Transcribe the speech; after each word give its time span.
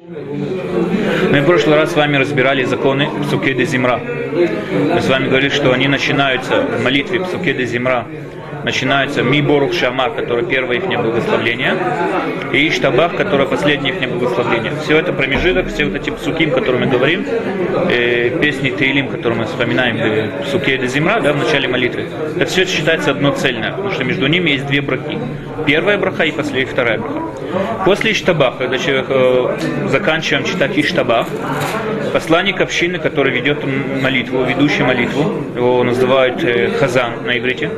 Мы 0.00 1.40
в 1.40 1.44
прошлый 1.44 1.74
раз 1.74 1.90
с 1.90 1.96
вами 1.96 2.18
разбирали 2.18 2.62
законы 2.62 3.10
Псукеды 3.24 3.64
Зимра. 3.64 3.98
Мы 3.98 5.00
с 5.00 5.08
вами 5.08 5.26
говорили, 5.26 5.50
что 5.50 5.72
они 5.72 5.88
начинаются 5.88 6.62
в 6.62 6.84
молитве 6.84 7.18
Псукеды 7.24 7.64
Зимра 7.66 8.06
начинаются 8.64 9.22
Ми 9.22 9.42
Борух 9.42 9.72
Шамар, 9.72 10.12
который 10.12 10.44
первое 10.44 10.76
их 10.76 10.84
благословление, 10.84 11.74
и 12.52 12.68
Иштабах, 12.68 13.16
которое 13.16 13.46
последнее 13.46 13.94
их 13.94 14.08
благословление. 14.10 14.72
Все 14.82 14.98
это 14.98 15.12
промежуток, 15.12 15.68
все 15.68 15.84
вот 15.84 15.94
эти 15.94 16.10
о 16.10 16.50
которых 16.50 16.80
мы 16.80 16.86
говорим, 16.86 17.24
э, 17.90 18.30
песни 18.40 18.70
Тейлим, 18.70 19.08
которые 19.08 19.40
мы 19.40 19.44
вспоминаем, 19.46 19.96
э, 19.96 20.42
псуке 20.44 20.78
де 20.78 20.86
Зимра, 20.86 21.20
да, 21.20 21.32
в 21.32 21.36
начале 21.36 21.68
молитвы, 21.68 22.06
это 22.36 22.46
все 22.46 22.64
считается 22.66 23.10
одно 23.10 23.32
цельное, 23.32 23.70
потому 23.70 23.90
что 23.90 24.04
между 24.04 24.26
ними 24.26 24.50
есть 24.50 24.66
две 24.66 24.80
брахи. 24.80 25.18
Первая 25.66 25.98
браха 25.98 26.24
и 26.24 26.30
после 26.30 26.64
вторая 26.64 26.98
браха. 26.98 27.20
После 27.84 28.12
Иштабах, 28.12 28.58
когда 28.58 28.78
человек 28.78 29.06
э, 29.08 29.58
заканчиваем 29.88 30.44
читать 30.44 30.76
Иштабах, 30.76 31.26
посланник 32.12 32.60
общины, 32.60 32.98
который 32.98 33.32
ведет 33.32 33.64
молитву, 34.02 34.44
ведущий 34.44 34.82
молитву, 34.82 35.44
его 35.54 35.82
называют 35.84 36.42
э, 36.44 36.70
Хазан 36.78 37.24
на 37.24 37.38
иврите, 37.38 37.70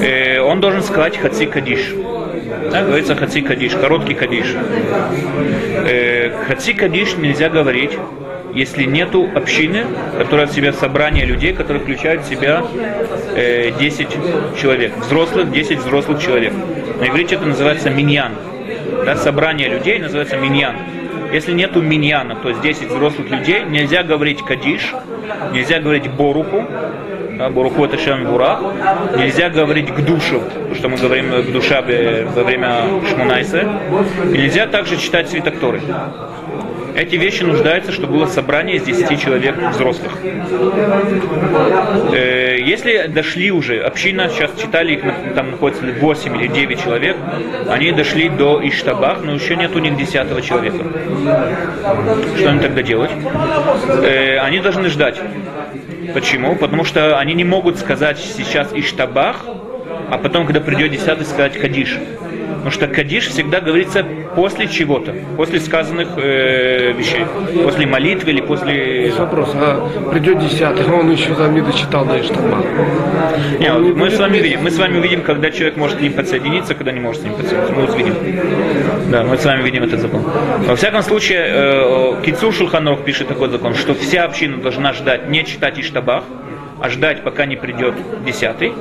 э, 0.00 0.40
он 0.40 0.60
должен 0.60 0.82
сказать 0.82 1.16
Хаци 1.16 1.46
Кадиш. 1.46 1.94
Да, 2.70 2.82
говорится 2.82 3.14
Хаци 3.14 3.40
Кадиш, 3.40 3.72
короткий 3.72 4.14
Кадиш. 4.14 4.54
Э, 5.88 6.30
хаци 6.46 6.74
Кадиш 6.74 7.16
нельзя 7.16 7.48
говорить, 7.48 7.92
если 8.54 8.84
нету 8.84 9.28
общины, 9.34 9.84
которая 10.18 10.46
в 10.46 10.52
себя 10.52 10.72
собрание 10.72 11.24
людей, 11.26 11.52
которые 11.52 11.82
включают 11.82 12.22
в 12.22 12.28
себя 12.28 12.64
э, 13.34 13.72
10 13.78 14.08
человек, 14.60 14.96
взрослых, 14.98 15.50
10 15.50 15.78
взрослых 15.78 16.22
человек. 16.22 16.52
На 17.00 17.08
иврите 17.08 17.34
это 17.34 17.44
называется 17.44 17.90
миньян. 17.90 18.32
Да, 19.04 19.16
собрание 19.16 19.68
людей 19.68 19.98
называется 19.98 20.36
миньян. 20.36 20.76
Если 21.32 21.52
нету 21.52 21.82
миньяна, 21.82 22.36
то 22.36 22.48
есть 22.48 22.60
10 22.62 22.88
взрослых 22.88 23.28
людей, 23.30 23.64
нельзя 23.64 24.02
говорить 24.02 24.42
кадиш, 24.42 24.94
нельзя 25.52 25.80
говорить 25.80 26.08
боруху, 26.10 26.64
да, 27.36 27.50
Буруху 27.50 27.84
это 27.84 27.98
Шем. 27.98 28.24
Нельзя 28.24 29.50
говорить 29.50 29.92
к 29.92 30.00
душу, 30.00 30.42
что 30.74 30.88
мы 30.88 30.96
говорим 30.96 31.30
к 31.42 31.52
душа 31.52 31.82
во 31.82 32.42
время 32.42 32.82
Шмунайса. 33.08 33.68
И 34.32 34.38
нельзя 34.38 34.66
также 34.66 34.96
читать 34.96 35.28
свиток 35.28 35.58
Торы. 35.58 35.80
Эти 36.96 37.16
вещи 37.16 37.42
нуждаются, 37.42 37.92
чтобы 37.92 38.14
было 38.14 38.26
собрание 38.26 38.76
из 38.76 38.84
10 38.84 39.20
человек 39.20 39.54
взрослых. 39.72 40.12
Э, 42.14 42.56
если 42.58 43.06
дошли 43.08 43.50
уже, 43.50 43.80
община, 43.80 44.30
сейчас 44.30 44.50
читали 44.58 44.94
их, 44.94 45.02
там 45.34 45.50
находится 45.50 45.84
8 45.84 46.36
или 46.38 46.46
9 46.46 46.82
человек, 46.82 47.18
они 47.68 47.92
дошли 47.92 48.30
до 48.30 48.66
Иштабах, 48.66 49.18
но 49.22 49.34
еще 49.34 49.56
нет 49.56 49.76
у 49.76 49.78
них 49.78 49.94
10 49.98 50.42
человека. 50.42 50.78
Что 52.38 52.48
им 52.48 52.60
тогда 52.60 52.80
делать? 52.80 53.10
Э, 54.02 54.38
они 54.38 54.60
должны 54.60 54.88
ждать. 54.88 55.20
Почему? 56.14 56.56
Потому 56.56 56.84
что 56.84 57.18
они 57.18 57.34
не 57.34 57.44
могут 57.44 57.78
сказать 57.78 58.18
сейчас 58.18 58.72
Иштабах, 58.72 59.44
а 60.10 60.18
потом, 60.18 60.46
когда 60.46 60.60
придет 60.60 60.90
десятый, 60.92 61.26
сказать 61.26 61.58
Кадиш. 61.58 61.98
Потому 62.66 62.84
что 62.84 62.92
Кадиш 62.92 63.28
всегда 63.28 63.60
говорится 63.60 64.04
после 64.34 64.66
чего-то, 64.66 65.14
после 65.36 65.60
сказанных 65.60 66.08
э, 66.16 66.90
вещей, 66.94 67.24
после 67.62 67.86
молитвы 67.86 68.32
или 68.32 68.40
после... 68.40 69.04
Есть 69.04 69.20
вопрос, 69.20 69.52
а 69.54 69.88
придет 70.10 70.40
десятый, 70.40 70.84
но 70.84 70.98
он 70.98 71.12
еще 71.12 71.32
там 71.36 71.54
не 71.54 71.60
дочитал 71.60 72.04
до 72.04 72.20
Иштаба. 72.20 72.64
Не, 73.60 73.72
мы, 73.72 74.10
с 74.10 74.18
вами 74.18 74.38
видим, 74.38 74.64
мы 74.64 74.72
с 74.72 74.78
вами 74.78 74.98
видим, 74.98 75.22
когда 75.22 75.52
человек 75.52 75.76
может 75.76 75.98
к 75.98 76.00
ним 76.00 76.14
подсоединиться, 76.14 76.74
когда 76.74 76.90
не 76.90 76.98
может 76.98 77.22
с 77.22 77.24
ним 77.24 77.34
подсоединиться. 77.34 77.72
Мы 77.72 77.86
вот 77.86 77.96
видим. 77.96 78.14
Да, 79.12 79.22
мы 79.22 79.38
с 79.38 79.44
вами 79.44 79.62
видим 79.62 79.84
этот 79.84 80.00
закон. 80.00 80.24
Во 80.66 80.74
всяком 80.74 81.02
случае, 81.02 81.46
э, 81.48 82.22
Кицур 82.24 82.52
Шулханов 82.52 83.04
пишет 83.04 83.28
такой 83.28 83.48
закон, 83.48 83.76
что 83.76 83.94
вся 83.94 84.24
община 84.24 84.56
должна 84.56 84.92
ждать, 84.92 85.28
не 85.28 85.44
читать 85.44 85.78
Иштабах, 85.78 86.24
а 86.86 86.88
ждать, 86.88 87.22
пока 87.22 87.46
не 87.46 87.56
придет 87.56 87.94
десятый. 88.24 88.72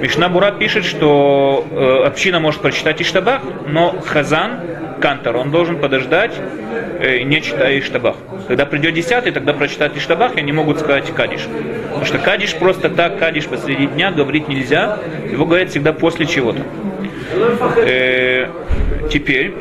Мишнабура 0.00 0.50
пишет, 0.50 0.84
что 0.84 1.64
э, 1.70 2.06
община 2.06 2.40
может 2.40 2.60
прочитать 2.60 3.00
Иштабах, 3.00 3.42
но 3.68 3.94
Хазан, 4.04 4.58
Кантор, 5.00 5.36
он 5.36 5.52
должен 5.52 5.78
подождать, 5.78 6.32
э, 6.98 7.22
не 7.22 7.40
читая 7.40 7.78
Иштабах. 7.78 8.16
Когда 8.48 8.66
придет 8.66 8.94
десятый, 8.94 9.30
тогда 9.30 9.52
прочитать 9.52 9.96
Иштабах, 9.96 10.36
и 10.36 10.40
они 10.40 10.50
могут 10.50 10.80
сказать 10.80 11.08
Кадиш. 11.14 11.42
Потому 11.84 12.04
что 12.04 12.18
Кадиш 12.18 12.54
просто 12.56 12.90
так, 12.90 13.20
Кадиш 13.20 13.46
посреди 13.46 13.86
дня 13.86 14.10
говорить 14.10 14.48
нельзя, 14.48 14.98
его 15.30 15.46
говорят 15.46 15.70
всегда 15.70 15.92
после 15.92 16.26
чего-то. 16.26 16.62
Э, 17.76 18.48
теперь, 19.08 19.54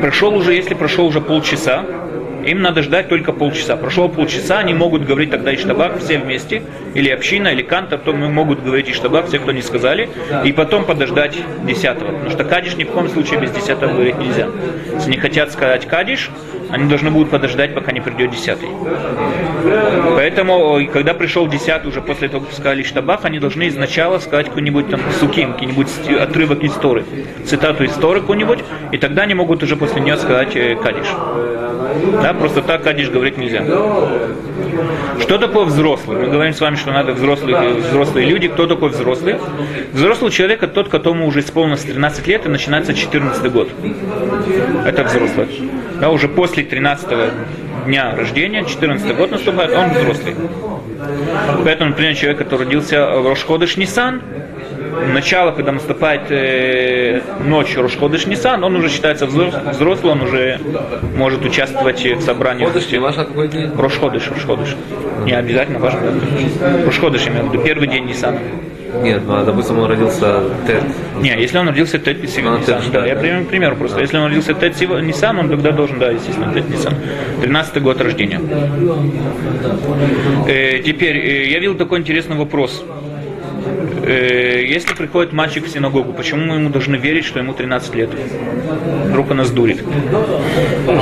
прошел 0.00 0.32
уже, 0.36 0.54
если 0.54 0.74
прошел 0.74 1.06
уже 1.06 1.20
полчаса, 1.20 1.84
им 2.46 2.62
надо 2.62 2.82
ждать 2.82 3.08
только 3.08 3.32
полчаса. 3.32 3.76
Прошло 3.76 4.08
полчаса, 4.08 4.58
они 4.58 4.72
могут 4.72 5.04
говорить 5.04 5.30
тогда 5.30 5.52
и 5.52 5.56
штабак 5.56 5.98
все 5.98 6.18
вместе, 6.18 6.62
или 6.94 7.10
община, 7.10 7.48
или 7.48 7.62
кантор, 7.62 7.98
то 7.98 8.12
мы 8.12 8.28
могут 8.28 8.62
говорить 8.62 8.88
и 8.88 8.92
штабак, 8.92 9.26
все, 9.26 9.38
кто 9.38 9.52
не 9.52 9.62
сказали, 9.62 10.08
и 10.44 10.52
потом 10.52 10.84
подождать 10.84 11.36
десятого. 11.64 12.12
Потому 12.12 12.30
что 12.30 12.44
кадиш 12.44 12.76
ни 12.76 12.84
в 12.84 12.88
коем 12.88 13.08
случае 13.08 13.40
без 13.40 13.50
десятого 13.50 13.92
говорить 13.92 14.18
нельзя. 14.18 14.48
Если 14.94 15.10
не 15.10 15.18
хотят 15.18 15.52
сказать 15.52 15.86
кадиш, 15.86 16.30
они 16.70 16.88
должны 16.88 17.10
будут 17.10 17.30
подождать, 17.30 17.74
пока 17.74 17.92
не 17.92 18.00
придет 18.00 18.30
десятый. 18.30 18.68
Поэтому, 20.16 20.80
когда 20.92 21.14
пришел 21.14 21.46
десятый, 21.46 21.90
уже 21.90 22.00
после 22.00 22.28
того, 22.28 22.44
как 22.44 22.54
сказали 22.54 22.82
штабах, 22.82 23.24
они 23.24 23.38
должны 23.38 23.68
изначально 23.68 24.18
сказать 24.18 24.46
какой-нибудь 24.46 24.88
там 24.88 25.00
суким, 25.18 25.52
какой-нибудь 25.52 25.88
отрывок 26.20 26.64
истории, 26.64 27.04
цитату 27.44 27.84
истории 27.84 28.20
какую-нибудь, 28.20 28.60
и 28.92 28.98
тогда 28.98 29.22
они 29.22 29.34
могут 29.34 29.62
уже 29.62 29.76
после 29.76 30.00
нее 30.00 30.16
сказать 30.16 30.54
э, 30.56 30.76
кадиш. 30.76 31.06
Да, 32.22 32.34
просто 32.34 32.62
так 32.62 32.82
кадиш 32.82 33.10
говорить 33.10 33.36
нельзя. 33.36 33.64
Что 35.20 35.38
такое 35.38 35.64
взрослый? 35.64 36.18
Мы 36.18 36.28
говорим 36.28 36.52
с 36.52 36.60
вами, 36.60 36.76
что 36.76 36.92
надо 36.92 37.12
взрослые, 37.12 37.74
взрослые 37.74 38.26
люди. 38.26 38.48
Кто 38.48 38.66
такой 38.66 38.90
взрослый? 38.90 39.36
Взрослый 39.92 40.30
человек 40.30 40.62
это 40.62 40.72
тот, 40.72 40.88
которому 40.88 41.26
уже 41.26 41.40
исполнилось 41.40 41.82
13 41.82 42.26
лет 42.26 42.46
и 42.46 42.48
начинается 42.48 42.94
14 42.94 43.52
год. 43.52 43.68
Это 44.84 45.04
взрослый. 45.04 45.70
Да, 46.00 46.10
уже 46.10 46.28
после 46.28 46.64
13 46.64 47.08
дня 47.86 48.14
рождения, 48.16 48.64
14 48.64 49.16
год 49.16 49.30
наступает, 49.30 49.72
он 49.72 49.90
взрослый. 49.90 50.34
Поэтому, 51.64 51.90
например, 51.90 52.14
человек, 52.14 52.38
который 52.38 52.64
родился 52.64 53.06
в 53.20 53.28
Рошходыш 53.28 53.76
Нисан, 53.76 54.22
начало, 55.12 55.52
когда 55.52 55.72
наступает 55.72 56.30
э, 56.30 57.20
ночь 57.44 57.76
Рошходыш 57.76 58.26
Нисан, 58.26 58.62
он 58.64 58.76
уже 58.76 58.88
считается 58.88 59.26
взрослым, 59.26 60.12
он 60.12 60.22
уже 60.22 60.60
может 61.16 61.44
участвовать 61.44 62.04
в 62.04 62.20
собрании. 62.22 62.64
Рошходыш, 63.76 64.30
Рошходыш. 64.30 64.76
Не 65.24 65.32
обязательно 65.32 65.78
важно. 65.78 66.00
Рошходыш, 66.84 67.26
виду, 67.26 67.62
первый 67.62 67.88
день 67.88 68.04
Нисана. 68.04 68.38
Нет, 69.02 69.22
ну, 69.26 69.34
а, 69.36 69.44
допустим, 69.44 69.78
он 69.78 69.90
родился 69.90 70.42
Тет. 70.66 70.82
Не, 71.20 71.30
если 71.40 71.58
он 71.58 71.68
родился 71.68 71.98
Тет 71.98 72.22
Нисан, 72.22 72.62
Тет, 72.62 72.82
да, 72.92 73.00
да. 73.00 73.06
я 73.06 73.16
пример 73.16 73.44
пример 73.44 73.74
просто. 73.74 74.00
Если 74.00 74.16
он 74.16 74.26
родился 74.26 74.54
Тет 74.54 74.80
Нисан, 74.80 75.38
он 75.38 75.48
тогда 75.48 75.72
должен, 75.72 75.98
да, 75.98 76.10
естественно, 76.10 76.52
Тет 76.52 76.68
Нисан. 76.68 76.94
13 77.42 77.82
год 77.82 78.00
рождения. 78.00 78.40
Э, 80.46 80.78
теперь, 80.78 81.16
э, 81.16 81.50
я 81.50 81.58
видел 81.58 81.74
такой 81.74 81.98
интересный 81.98 82.36
вопрос. 82.36 82.84
Э, 84.04 84.64
если 84.64 84.94
приходит 84.94 85.32
мальчик 85.32 85.64
в 85.66 85.68
синагогу, 85.68 86.12
почему 86.12 86.44
мы 86.44 86.54
ему 86.56 86.70
должны 86.70 86.96
верить, 86.96 87.24
что 87.24 87.38
ему 87.38 87.52
13 87.54 87.94
лет? 87.94 88.10
Вдруг 89.06 89.32
нас 89.34 89.50
дурит. 89.50 89.78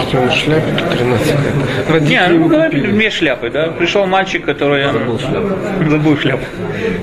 Что 0.09 0.21
он 0.21 0.31
шляпе 0.31 0.73
13 0.99 1.27
лет. 1.27 1.89
Родители 1.89 2.13
Не, 2.15 2.27
ну 2.29 2.49
купили. 2.49 2.93
без 2.93 3.13
шляпы, 3.13 3.51
да. 3.51 3.69
Пришел 3.69 4.07
мальчик, 4.07 4.45
который 4.45 4.85
Забыл 4.85 5.19
шляпу. 5.19 5.91
забыл 5.91 6.17
шляпу. 6.19 6.45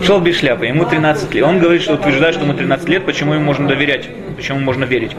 Шел 0.04 0.19
без 0.22 0.40
шляпы, 0.40 0.66
ему 0.66 0.86
13 0.86 1.34
лет. 1.34 1.44
Он 1.44 1.60
говорит, 1.60 1.81
что 1.81 1.94
утверждает, 1.96 2.36
что 2.36 2.44
ему 2.46 2.54
13 2.54 2.88
лет, 2.90 3.06
почему 3.06 3.34
ему 3.34 3.44
можно 3.46 3.68
доверять, 3.68 4.07
почему 4.36 4.60
можно 4.60 4.86
верить. 4.86 5.12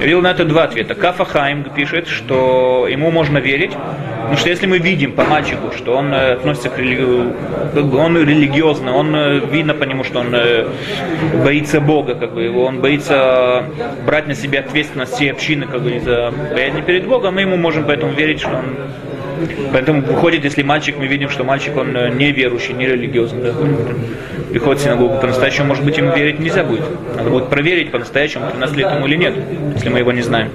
Я 0.00 0.04
видел 0.04 0.20
на 0.20 0.30
это 0.30 0.44
два 0.44 0.64
ответа. 0.64 0.94
Кафа 0.94 1.24
Хайм 1.24 1.64
пишет, 1.74 2.08
что 2.08 2.86
ему 2.90 3.10
можно 3.10 3.38
верить, 3.38 3.72
потому 4.24 4.38
что 4.38 4.48
если 4.48 4.66
мы 4.66 4.78
видим 4.78 5.12
по 5.12 5.24
мальчику, 5.24 5.70
что 5.76 5.96
он 5.96 6.12
э, 6.12 6.32
относится 6.32 6.70
к 6.70 6.78
бы 7.86 7.98
он 7.98 8.16
религиозно, 8.16 8.94
он 8.96 9.14
э, 9.14 9.40
видно 9.50 9.74
по 9.74 9.84
нему, 9.84 10.04
что 10.04 10.20
он 10.20 10.34
э, 10.34 10.66
боится 11.44 11.80
Бога, 11.80 12.14
как 12.14 12.32
бы 12.32 12.42
его, 12.42 12.64
он 12.64 12.80
боится 12.80 13.64
брать 14.06 14.26
на 14.26 14.34
себя 14.34 14.60
ответственность 14.60 15.14
всей 15.14 15.30
общины, 15.30 15.66
как 15.66 15.82
бы 15.82 16.00
за 16.00 16.32
боязнь 16.52 16.82
перед 16.82 17.06
Богом, 17.06 17.34
мы 17.34 17.42
ему 17.42 17.56
можем 17.56 17.84
поэтому 17.84 18.12
верить, 18.12 18.40
что 18.40 18.50
он 18.50 18.64
Поэтому 19.72 20.02
выходит, 20.02 20.44
если 20.44 20.62
мальчик, 20.62 20.96
мы 20.98 21.06
видим, 21.06 21.28
что 21.28 21.44
мальчик, 21.44 21.76
он 21.76 21.96
э, 21.96 22.10
не 22.10 22.32
верующий, 22.32 22.74
не 22.74 22.86
религиозный, 22.86 23.42
да, 23.42 23.52
приходит 24.54 24.82
в 24.82 24.84
синагогу, 24.84 25.20
по-настоящему, 25.20 25.66
может 25.66 25.84
быть, 25.84 25.98
ему 25.98 26.14
верить 26.14 26.38
нельзя 26.38 26.62
будет. 26.62 26.84
Надо 27.16 27.28
будет 27.28 27.48
проверить 27.48 27.90
по-настоящему, 27.90 28.50
13 28.50 28.76
лет 28.76 28.92
ему 28.92 29.06
или 29.06 29.16
нет, 29.16 29.34
если 29.74 29.88
мы 29.88 29.98
его 29.98 30.12
не 30.12 30.22
знаем. 30.22 30.50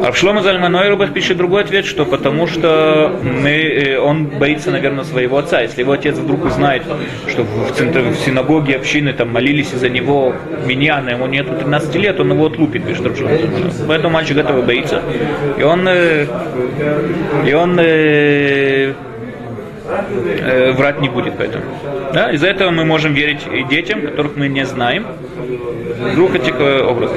А 0.00 0.12
в 0.12 0.18
Шлома 0.18 0.42
Зальманойрубах 0.42 1.14
пишет 1.14 1.38
другой 1.38 1.62
ответ, 1.62 1.86
что 1.86 2.04
потому 2.04 2.46
что 2.46 3.18
мы, 3.22 3.50
э, 3.50 3.98
он 3.98 4.26
боится, 4.26 4.70
наверное, 4.70 5.04
своего 5.04 5.38
отца. 5.38 5.62
Если 5.62 5.80
его 5.80 5.92
отец 5.92 6.16
вдруг 6.16 6.44
узнает, 6.44 6.82
что 7.26 7.44
в, 7.44 7.72
центр, 7.72 8.00
в 8.00 8.16
синагоге 8.16 8.76
общины 8.76 9.14
там 9.14 9.32
молились 9.32 9.72
из-за 9.72 9.88
него 9.88 10.34
миньяна, 10.66 11.10
ему 11.10 11.26
нету 11.26 11.54
13 11.54 11.94
лет, 11.96 12.20
он 12.20 12.32
его 12.32 12.46
отлупит, 12.46 12.84
пишет. 12.84 13.06
Поэтому 13.88 14.12
мальчик 14.12 14.36
этого 14.36 14.60
боится. 14.60 15.00
И 15.58 15.62
он, 15.62 15.88
э, 15.88 16.26
и 17.46 17.52
он 17.54 17.80
э, 18.02 19.11
э, 20.24 20.72
врать 20.72 21.00
не 21.00 21.08
будет 21.08 21.34
поэтому. 21.38 21.64
Да? 22.12 22.32
Из-за 22.32 22.48
этого 22.48 22.70
мы 22.70 22.84
можем 22.84 23.14
верить 23.14 23.46
и 23.52 23.62
детям, 23.64 24.02
которых 24.02 24.36
мы 24.36 24.48
не 24.48 24.64
знаем, 24.64 25.06
вдруг 26.10 26.34
этих 26.34 26.54
э, 26.58 26.82
образов. 26.82 27.16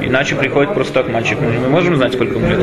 Иначе 0.00 0.34
приходит 0.36 0.74
просто 0.74 0.94
так 0.94 1.12
мальчик. 1.12 1.38
Мы 1.40 1.56
не 1.56 1.68
можем 1.68 1.96
знать, 1.96 2.12
сколько 2.14 2.38
ему 2.38 2.48
лет. 2.48 2.60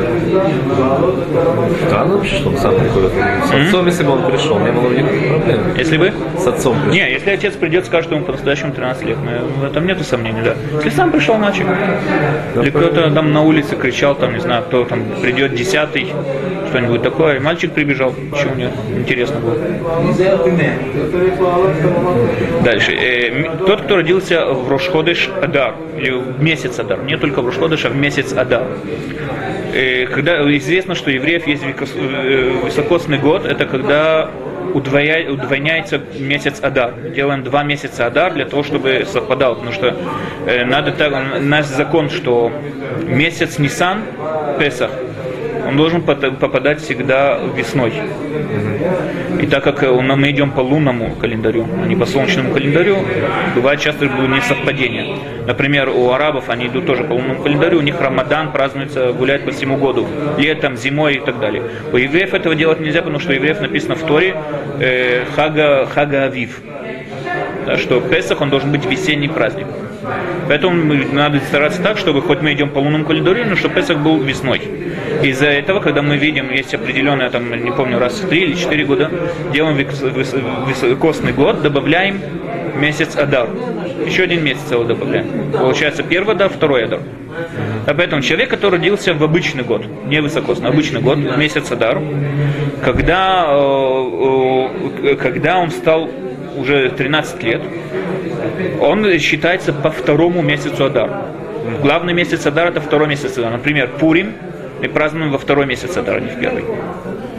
Странно 1.86 2.16
вообще, 2.16 2.36
что 2.36 2.48
он 2.50 2.56
сам 2.58 2.74
приходит. 2.74 3.12
С 3.46 3.52
отцом, 3.52 3.86
если 3.86 4.04
бы 4.04 4.12
он 4.12 4.30
пришел, 4.30 4.58
не 4.58 4.72
было 4.72 4.88
бы 4.88 4.94
никаких 4.94 5.28
проблем. 5.28 5.60
Если 5.76 5.96
бы? 5.96 6.12
С 6.38 6.46
отцом 6.46 6.76
пришел. 6.76 6.92
Не, 6.92 7.10
если 7.12 7.30
отец 7.30 7.54
придет, 7.54 7.86
скажет, 7.86 8.06
что 8.06 8.16
ему 8.16 8.24
по-настоящему 8.24 8.72
13 8.72 9.04
лет, 9.04 9.18
ну, 9.22 9.30
в 9.60 9.64
этом 9.64 9.86
нету 9.86 10.04
сомнений, 10.04 10.42
да. 10.42 10.54
Если 10.76 10.90
сам 10.90 11.10
пришел 11.10 11.36
мальчик, 11.36 11.66
или 12.56 12.70
кто-то 12.70 13.10
там 13.10 13.32
на 13.32 13.42
улице 13.42 13.76
кричал, 13.76 14.14
там, 14.14 14.34
не 14.34 14.40
знаю, 14.40 14.64
кто 14.64 14.84
там 14.84 15.02
придет 15.20 15.54
десятый, 15.54 16.12
что-нибудь 16.68 17.02
такое, 17.02 17.36
и 17.36 17.38
мальчик 17.38 17.72
прибежал, 17.72 18.14
почему 18.30 18.54
нет, 18.54 18.72
интересно. 18.96 19.37
Дальше. 22.64 22.92
Э, 22.92 23.56
тот, 23.66 23.82
кто 23.82 23.96
родился 23.96 24.44
в 24.46 24.68
Рошходыш 24.68 25.30
Адар, 25.42 25.74
или 25.96 26.10
в 26.10 26.42
месяц 26.42 26.78
Адар, 26.78 27.02
не 27.02 27.16
только 27.16 27.42
в 27.42 27.46
Рошходыш, 27.46 27.84
а 27.84 27.88
в 27.90 27.96
месяц 27.96 28.32
Адар. 28.32 28.66
Э, 29.74 30.06
когда 30.06 30.40
известно, 30.56 30.94
что 30.94 31.10
у 31.10 31.12
евреев 31.12 31.46
есть 31.46 31.62
э, 31.64 32.52
високосный 32.66 33.18
год, 33.18 33.44
это 33.44 33.66
когда 33.66 34.30
удвоя- 34.74 35.30
удвойняется 35.30 36.00
месяц 36.18 36.60
Адар. 36.62 36.92
Делаем 37.14 37.42
два 37.42 37.62
месяца 37.62 38.06
Адар 38.06 38.32
для 38.34 38.44
того, 38.44 38.62
чтобы 38.62 39.04
совпадал, 39.06 39.54
потому 39.56 39.72
что 39.72 39.96
э, 40.46 40.64
надо 40.64 40.92
так, 40.92 41.12
наш 41.40 41.66
закон, 41.66 42.10
что 42.10 42.50
месяц 43.06 43.58
Нисан, 43.58 44.02
Песах, 44.58 44.90
он 45.68 45.76
должен 45.76 46.00
попадать 46.00 46.80
всегда 46.80 47.38
весной. 47.54 47.92
И 49.42 49.46
так 49.46 49.62
как 49.62 49.82
э, 49.82 49.92
мы 49.92 50.30
идем 50.30 50.50
по 50.50 50.60
лунному 50.60 51.14
календарю, 51.16 51.66
а 51.82 51.86
не 51.86 51.94
по 51.94 52.06
солнечному 52.06 52.54
календарю, 52.54 52.96
бывает 53.54 53.78
часто 53.78 54.06
будут 54.06 54.30
несовпадения. 54.30 55.18
Например, 55.46 55.90
у 55.90 56.10
арабов 56.10 56.48
они 56.48 56.68
идут 56.68 56.86
тоже 56.86 57.04
по 57.04 57.12
лунному 57.12 57.42
календарю, 57.42 57.78
у 57.78 57.82
них 57.82 58.00
Рамадан 58.00 58.50
празднуется, 58.50 59.12
гуляет 59.12 59.44
по 59.44 59.50
всему 59.50 59.76
году, 59.76 60.06
летом, 60.38 60.74
зимой 60.74 61.16
и 61.16 61.20
так 61.20 61.38
далее. 61.38 61.62
У 61.92 61.98
евреев 61.98 62.32
этого 62.32 62.54
делать 62.54 62.80
нельзя, 62.80 63.00
потому 63.00 63.20
что 63.20 63.32
у 63.32 63.34
евреев 63.34 63.60
написано 63.60 63.94
в 63.94 64.02
Торе 64.04 64.36
э, 64.80 65.26
Хага, 65.36 65.86
Хага 65.86 66.24
Авив, 66.24 66.62
да, 67.66 67.76
что 67.76 68.00
Песах 68.00 68.40
он 68.40 68.48
должен 68.48 68.72
быть 68.72 68.86
весенний 68.86 69.28
праздник. 69.28 69.66
Поэтому 70.48 70.94
надо 71.12 71.40
стараться 71.40 71.82
так, 71.82 71.98
чтобы 71.98 72.22
хоть 72.22 72.40
мы 72.40 72.52
идем 72.52 72.70
по 72.70 72.78
лунному 72.78 73.04
календарю, 73.04 73.44
но 73.46 73.56
чтобы 73.56 73.74
Песах 73.74 73.98
был 73.98 74.18
весной. 74.18 74.60
Из-за 75.22 75.46
этого, 75.46 75.80
когда 75.80 76.02
мы 76.02 76.16
видим, 76.16 76.50
есть 76.50 76.74
определенное, 76.74 77.30
там, 77.30 77.50
не 77.64 77.70
помню, 77.72 77.98
раз 77.98 78.20
в 78.20 78.28
три 78.28 78.42
или 78.42 78.54
четыре 78.54 78.84
года, 78.84 79.10
делаем 79.52 79.76
вис- 79.76 80.68
високосный 80.68 81.32
год, 81.32 81.62
добавляем 81.62 82.20
месяц 82.76 83.16
Адар. 83.16 83.48
Еще 84.06 84.22
один 84.24 84.44
месяц 84.44 84.70
его 84.70 84.84
добавляем. 84.84 85.50
Получается 85.52 86.02
первый 86.02 86.34
Адар, 86.34 86.48
второй 86.48 86.84
Адар. 86.84 87.00
А 87.86 87.94
поэтому 87.94 88.22
человек, 88.22 88.50
который 88.50 88.78
родился 88.78 89.14
в 89.14 89.22
обычный 89.22 89.64
год, 89.64 89.84
не 90.06 90.20
высокосный, 90.20 90.68
обычный 90.68 91.00
год, 91.00 91.18
месяц 91.36 91.70
Адар, 91.72 92.00
когда, 92.84 93.46
э, 93.48 94.68
э, 95.02 95.16
когда 95.16 95.58
он 95.58 95.70
стал 95.70 96.10
уже 96.58 96.90
13 96.90 97.42
лет, 97.42 97.62
он 98.80 99.18
считается 99.18 99.72
по 99.72 99.90
второму 99.90 100.42
месяцу 100.42 100.84
Адар. 100.84 101.10
Главный 101.82 102.14
месяц 102.14 102.46
Адар 102.46 102.68
это 102.68 102.80
второй 102.80 103.08
месяц 103.08 103.36
Адар. 103.38 103.52
Например, 103.52 103.88
Пурим 103.98 104.34
мы 104.80 104.88
празднуем 104.88 105.32
во 105.32 105.38
второй 105.38 105.66
месяц 105.66 105.96
Адар, 105.96 106.16
а 106.16 106.20
не 106.20 106.30
в 106.30 106.38
первый. 106.38 106.64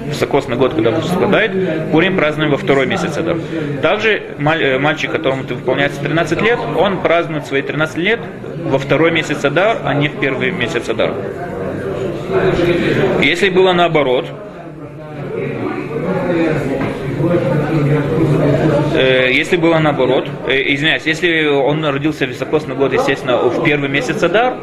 Высокосный 0.07 0.57
год, 0.57 0.73
когда 0.73 0.89
он 0.89 1.03
спадает, 1.03 1.51
Пурим 1.91 2.17
празднуем 2.17 2.51
во 2.51 2.57
второй 2.57 2.85
месяц 2.85 3.17
Адар. 3.17 3.37
Также 3.81 4.21
э, 4.37 4.77
мальчик, 4.79 5.11
которому 5.11 5.43
ты 5.43 5.53
выполняется 5.53 6.01
13 6.01 6.41
лет, 6.41 6.59
он 6.77 7.01
празднует 7.01 7.45
свои 7.45 7.61
13 7.61 7.97
лет 7.97 8.19
во 8.65 8.77
второй 8.77 9.11
месяц 9.11 9.45
Адар, 9.45 9.77
а 9.83 9.93
не 9.93 10.09
в 10.09 10.19
первый 10.19 10.51
месяц 10.51 10.89
Адар. 10.89 11.13
Если 13.21 13.49
было 13.49 13.73
наоборот, 13.73 14.25
если 19.31 19.57
было 19.57 19.79
наоборот, 19.79 20.27
э, 20.47 20.73
извиняюсь, 20.73 21.03
если 21.05 21.45
он 21.47 21.83
родился 21.85 22.25
в 22.25 22.29
високосный 22.29 22.75
год, 22.75 22.93
естественно, 22.93 23.37
в 23.37 23.63
первый 23.63 23.89
месяц 23.89 24.21
Адар, 24.23 24.53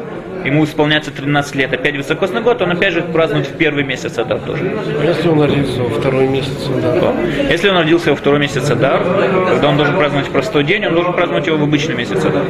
ему 0.45 0.63
исполняется 0.63 1.11
13 1.11 1.55
лет, 1.55 1.73
опять 1.73 1.95
високосный 1.95 2.41
год, 2.41 2.61
он 2.61 2.71
опять 2.71 2.93
же 2.93 3.01
празднует 3.01 3.47
в 3.47 3.57
первый 3.57 3.83
месяц 3.83 4.17
Адар 4.17 4.39
тоже. 4.39 4.71
А 5.01 5.03
Если 5.05 5.27
он 5.27 5.41
родился 5.41 5.81
во 5.83 5.89
второй 5.89 6.27
месяц, 6.27 6.67
да. 6.81 7.13
Если 7.49 7.69
он 7.69 7.77
родился 7.77 8.11
во 8.11 8.15
второй 8.15 8.39
месяц 8.39 8.69
Адар, 8.69 9.01
когда 9.49 9.69
он 9.69 9.77
должен 9.77 9.97
праздновать 9.97 10.27
простой 10.29 10.63
день, 10.63 10.85
он 10.85 10.93
должен 10.93 11.13
праздновать 11.13 11.47
его 11.47 11.57
в 11.57 11.63
обычный 11.63 11.95
месяц 11.95 12.23
Адар. 12.23 12.43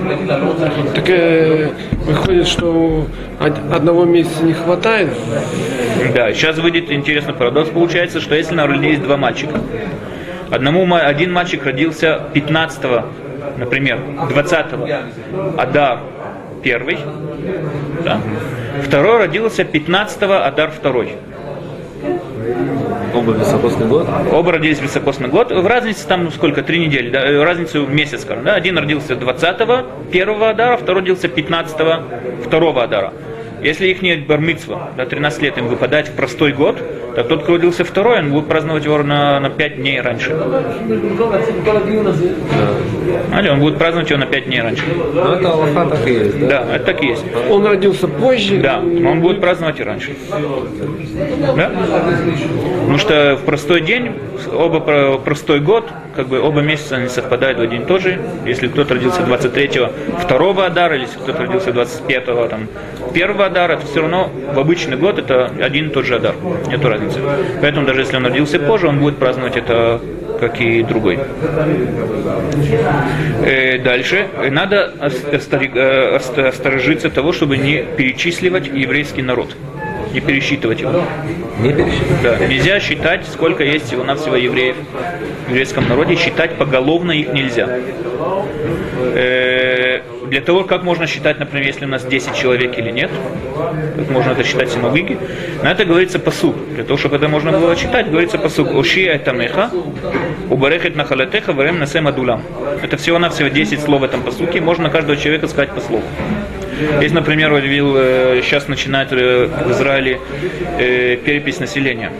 Так 0.94 1.10
э, 1.10 1.70
выходит, 2.06 2.48
что 2.48 3.08
од- 3.40 3.74
одного 3.74 4.06
месяца 4.06 4.44
не 4.44 4.54
хватает. 4.54 5.10
Да, 6.14 6.32
сейчас 6.34 6.58
выйдет 6.58 6.92
интересный 6.92 7.34
парадокс. 7.34 7.70
Получается, 7.70 8.20
что 8.22 8.36
если 8.36 8.54
на 8.54 8.68
родились 8.68 9.00
два 9.00 9.18
мальчика, 9.18 9.60
одному, 10.52 10.88
один 10.96 11.34
мальчик 11.34 11.66
родился 11.66 12.22
15 12.34 12.86
например, 13.58 14.00
20 14.30 14.66
Адар 15.58 16.00
первый, 16.64 16.98
да? 18.04 18.20
второй 18.84 19.18
родился 19.18 19.64
15 19.64 20.24
Адар 20.24 20.72
второй. 20.72 21.16
Оба 23.14 23.32
високосный 23.32 23.88
год. 23.88 24.08
Оба 24.32 24.52
родились 24.52 24.78
в 24.78 24.84
високосный 24.84 25.30
год. 25.30 25.52
В 25.52 25.66
разнице 25.66 26.08
там 26.08 26.26
ну, 26.26 26.32
сколько? 26.32 26.62
Три 26.62 26.86
недели. 26.86 27.10
Да? 27.10 27.26
э, 27.26 27.44
Разницу 27.44 27.84
в 27.84 27.92
месяц, 27.92 28.22
скажем. 28.22 28.44
Да? 28.44 28.54
Один 28.54 28.78
родился 28.78 29.14
20-го 29.14 30.10
первого 30.12 30.50
Адара, 30.50 30.78
второй 30.78 31.02
родился 31.02 31.28
15-го 31.28 32.44
второго 32.46 32.84
Адара. 32.84 33.14
Если 33.62 33.88
их 33.88 34.02
нет 34.02 34.28
бармитсва, 34.28 34.90
да, 34.96 35.06
13 35.06 35.42
лет 35.42 35.58
им 35.58 35.68
выпадает 35.68 36.08
в 36.08 36.14
простой 36.14 36.54
год, 36.54 36.78
то 37.16 37.24
тот, 37.24 37.44
кто 37.44 37.54
родился 37.54 37.84
второй, 37.84 38.20
он 38.20 38.32
будет 38.32 38.48
праздновать 38.48 38.86
его 38.86 39.02
на, 39.02 39.40
на 39.40 39.50
5 39.50 39.78
дней 39.78 40.00
раньше. 40.02 40.36
Знаете, 43.28 43.52
он 43.52 43.60
будет 43.60 43.78
праздновать 43.78 44.10
его 44.10 44.20
на 44.20 44.26
5 44.26 44.46
дней 44.46 44.62
раньше. 44.62 44.84
Ну, 45.14 45.22
это 45.34 45.52
Аллаха 45.52 45.86
так 45.90 46.08
и 46.08 46.14
есть, 46.14 46.40
да? 46.40 46.48
Да, 46.48 46.76
это 46.76 46.86
так 46.86 47.04
и 47.04 47.08
есть. 47.08 47.26
Он 47.50 47.66
родился 47.66 48.08
позже. 48.08 48.58
Да, 48.58 48.80
но 48.82 49.12
он 49.12 49.22
будет 49.22 49.42
праздновать 49.42 49.80
и 49.80 49.84
раньше. 49.84 50.16
Да? 51.56 51.72
Потому 52.82 52.98
что 53.00 53.36
в 53.42 53.46
простой 53.46 53.82
день, 53.82 54.12
оба 54.54 54.80
про- 54.80 55.18
простой 55.18 55.60
год, 55.60 55.90
как 56.18 56.28
бы 56.28 56.42
оба 56.42 56.62
месяца 56.62 56.98
не 56.98 57.10
совпадают 57.10 57.60
в 57.60 57.62
один 57.62 57.84
и 57.84 57.86
тот 57.86 58.02
же. 58.02 58.20
Если 58.46 58.68
кто-то 58.68 58.96
родился 58.96 59.22
23-го 59.22 60.18
второго 60.20 60.66
Адара, 60.66 60.96
или 60.96 61.04
если 61.04 61.20
кто-то 61.20 61.44
родился 61.44 61.70
25-го 61.70 62.48
там, 62.48 62.68
первого 63.14 63.46
Адара, 63.46 63.78
то 63.78 63.86
все 63.86 64.02
равно 64.02 64.32
в 64.54 64.60
обычный 64.60 64.98
год 64.98 65.20
это 65.20 65.52
один 65.62 65.88
и 65.88 65.90
тот 65.92 66.06
же 66.06 66.16
Адар. 66.16 66.34
Нету 66.68 66.90
разницы. 66.90 67.20
Поэтому 67.62 67.86
даже 67.86 68.02
если 68.02 68.18
он 68.18 68.26
родился 68.26 68.60
позже, 68.60 68.88
он 68.88 69.00
будет 69.00 69.18
праздновать 69.18 69.58
это 69.58 70.02
как 70.40 70.60
и 70.60 70.82
другой. 70.84 71.20
Э, 73.46 73.78
дальше. 73.80 74.28
Надо 74.50 74.94
э, 75.00 76.16
ост- 76.16 76.40
осторожиться 76.40 77.10
того, 77.12 77.32
чтобы 77.32 77.58
не 77.58 77.84
перечисливать 77.96 78.68
еврейский 78.68 79.22
народ. 79.22 79.56
Не 80.14 80.20
пересчитывать 80.20 80.82
его. 80.82 81.04
Не 81.60 81.74
пересчитать. 81.74 82.22
Да, 82.24 82.46
нельзя 82.46 82.80
считать, 82.80 83.26
сколько 83.28 83.64
есть 83.64 83.88
всего-навсего 83.88 84.36
евреев 84.36 84.76
в 85.48 85.50
еврейском 85.50 85.88
народе. 85.88 86.16
Считать 86.16 86.58
поголовно 86.58 87.12
их 87.12 87.34
нельзя. 87.34 87.68
Э, 89.00 90.02
для 90.30 90.42
того, 90.42 90.64
как 90.64 90.84
можно 90.84 91.08
считать, 91.08 91.40
например, 91.40 91.66
если 91.68 91.86
у 91.86 91.88
нас 91.88 92.04
10 92.04 92.36
человек 92.36 92.78
или 92.78 92.92
нет, 92.92 93.10
как 93.96 94.10
можно 94.10 94.32
это 94.32 94.44
считать 94.44 94.70
в 94.70 94.74
синагоге, 94.74 95.18
на 95.64 95.72
это 95.72 95.86
говорится 95.86 96.20
посук. 96.20 96.56
Для 96.76 96.84
того, 96.84 96.98
чтобы 96.98 97.16
это 97.16 97.28
можно 97.28 97.52
было 97.52 97.76
читать, 97.76 98.10
говорится 98.10 98.38
посук. 98.38 98.74
Оши 98.74 99.06
это 99.06 99.32
меха, 99.32 99.72
убарехет 100.50 100.96
нахалатеха, 100.96 101.54
варем 101.54 101.80
насем 101.80 102.08
адулам. 102.08 102.42
Это 102.82 102.98
всего-навсего 102.98 103.48
10 103.48 103.82
слов 103.82 104.02
в 104.02 104.04
этом 104.04 104.22
посуке. 104.22 104.62
Можно 104.62 104.90
каждого 104.90 105.18
человека 105.18 105.48
сказать 105.48 105.72
по 105.72 105.82
слову. 105.82 106.04
Есть, 107.02 107.14
например, 107.14 107.52
вот 107.52 107.64
видел, 107.64 107.96
э, 107.98 108.42
сейчас 108.44 108.68
начинает 108.68 109.12
э, 109.12 109.48
в 109.48 109.72
Израиле 109.72 110.20
э, 110.78 111.18
перепись 111.18 111.60
населения. 111.60 112.12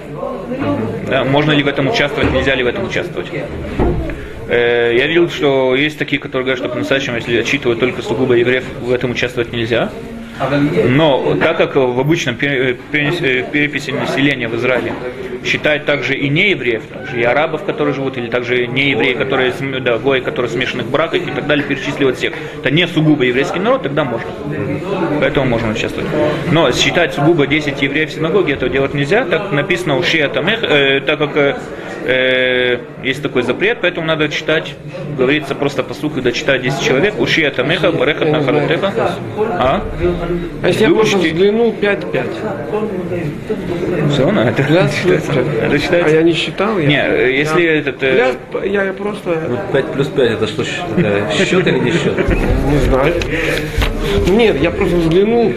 Да, 1.08 1.24
можно 1.24 1.52
ли 1.52 1.64
в 1.64 1.68
этом 1.68 1.88
участвовать, 1.88 2.32
нельзя 2.32 2.56
ли 2.56 2.64
в 2.64 2.68
этом 2.68 2.86
участвовать. 2.86 3.28
Я 4.50 5.08
видел, 5.08 5.30
что 5.30 5.76
есть 5.76 6.00
такие, 6.00 6.22
которые 6.22 6.46
говорят, 6.46 6.60
что 6.60 6.70
по-настоящему, 6.70 7.18
если 7.18 7.38
отчитывают 7.38 7.82
только 7.82 8.02
сугубо 8.02 8.34
евреев, 8.34 8.64
в 8.82 8.94
этом 8.94 9.12
участвовать 9.12 9.52
нельзя. 9.52 9.92
Но 10.86 11.36
так 11.36 11.58
как 11.58 11.76
в 11.76 12.00
обычном 12.00 12.36
переписи 12.36 13.92
населения 13.92 14.48
в 14.48 14.56
Израиле 14.56 14.94
считают 15.48 15.86
также 15.86 16.16
и 16.16 16.30
неевреев, 16.30 16.84
также 16.88 17.22
и 17.22 17.24
арабов, 17.24 17.64
которые 17.64 17.94
живут, 17.94 18.18
или 18.18 18.28
также 18.28 18.68
неевреи, 18.68 19.14
которые, 19.14 19.54
да, 19.82 19.98
гои, 19.98 20.20
которые 20.20 20.50
в 20.50 20.54
смешанных 20.54 20.88
браках 20.88 21.22
и 21.22 21.32
так 21.32 21.48
далее, 21.48 21.66
перечисливать 21.66 22.18
всех. 22.18 22.34
Это 22.60 22.72
не 22.72 22.88
сугубо 22.88 23.24
еврейский 23.24 23.60
народ, 23.60 23.84
тогда 23.84 24.04
можно. 24.04 24.28
Поэтому 25.20 25.48
можно 25.48 25.72
участвовать. 25.72 26.10
Но 26.52 26.72
считать 26.72 27.14
сугубо 27.14 27.48
10 27.48 27.82
евреев 27.82 28.10
в 28.10 28.14
синагоге, 28.14 28.54
этого 28.54 28.72
делать 28.72 28.94
нельзя. 28.94 29.26
Так 29.26 29.52
написано 29.52 29.98
у 29.98 30.04
Шия 30.04 30.30
Тамех, 30.30 30.64
э, 30.64 31.02
так 31.02 31.20
как 31.20 31.38
э, 31.38 31.56
э, 32.06 32.80
есть 33.04 33.22
такой 33.22 33.44
запрет, 33.44 33.80
поэтому 33.82 34.08
надо 34.08 34.30
читать, 34.30 34.76
говорится 35.18 35.56
просто 35.56 35.84
по 35.84 35.94
слуху, 35.94 36.22
да 36.22 36.32
читать 36.32 36.62
10 36.62 36.82
человек, 36.82 37.20
уши 37.20 37.44
это 37.44 37.64
меха, 37.64 37.92
барехат 37.92 38.32
на 38.32 38.44
харутеха. 38.44 38.94
А? 39.38 39.84
А 40.64 40.68
если 40.68 40.84
я 40.84 40.90
просто 40.92 41.18
взглянул 41.18 41.76
5-5? 41.80 42.26
Все, 44.12 44.32
на 44.32 44.50
это. 44.50 44.64
12, 44.64 45.06
это, 45.40 45.76
это. 45.76 46.06
А 46.06 46.10
я 46.10 46.22
не 46.24 46.34
считал. 46.34 46.78
Я, 46.80 46.88
не, 46.88 47.38
если 47.38 47.62
я, 47.62 47.76
этот... 47.80 48.04
Э... 48.04 48.36
Я, 48.66 48.84
я 48.84 48.94
просто... 48.94 49.42
Ну, 49.50 49.58
5 49.72 49.86
плюс 49.94 50.08
5, 50.08 50.32
это 50.32 50.48
что, 50.48 50.64
счет 50.64 51.68
или 51.68 51.80
не 51.80 51.92
счет? 51.92 52.18
Не 52.70 52.78
знаю. 52.88 53.14
Нет, 54.30 54.62
я 54.62 54.72
просто 54.72 54.96
взглянул 54.98 55.54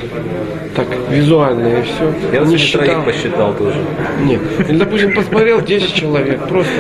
так 0.75 0.87
визуально 1.11 1.79
и 1.79 1.83
все. 1.83 2.13
Я 2.33 2.41
не 2.41 2.57
считал. 2.57 2.85
троих 2.85 3.05
посчитал 3.05 3.55
тоже. 3.55 3.79
Нет. 4.23 4.41
Или, 4.69 4.79
допустим, 4.79 5.15
посмотрел 5.15 5.61
10 5.61 5.95
человек, 5.95 6.47
просто 6.49 6.73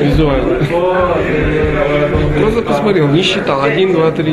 визуально. 0.00 0.58
Просто 2.40 2.62
посмотрел, 2.62 3.08
не 3.08 3.22
считал. 3.22 3.62
1, 3.62 3.92
2, 3.92 4.10
3. 4.12 4.32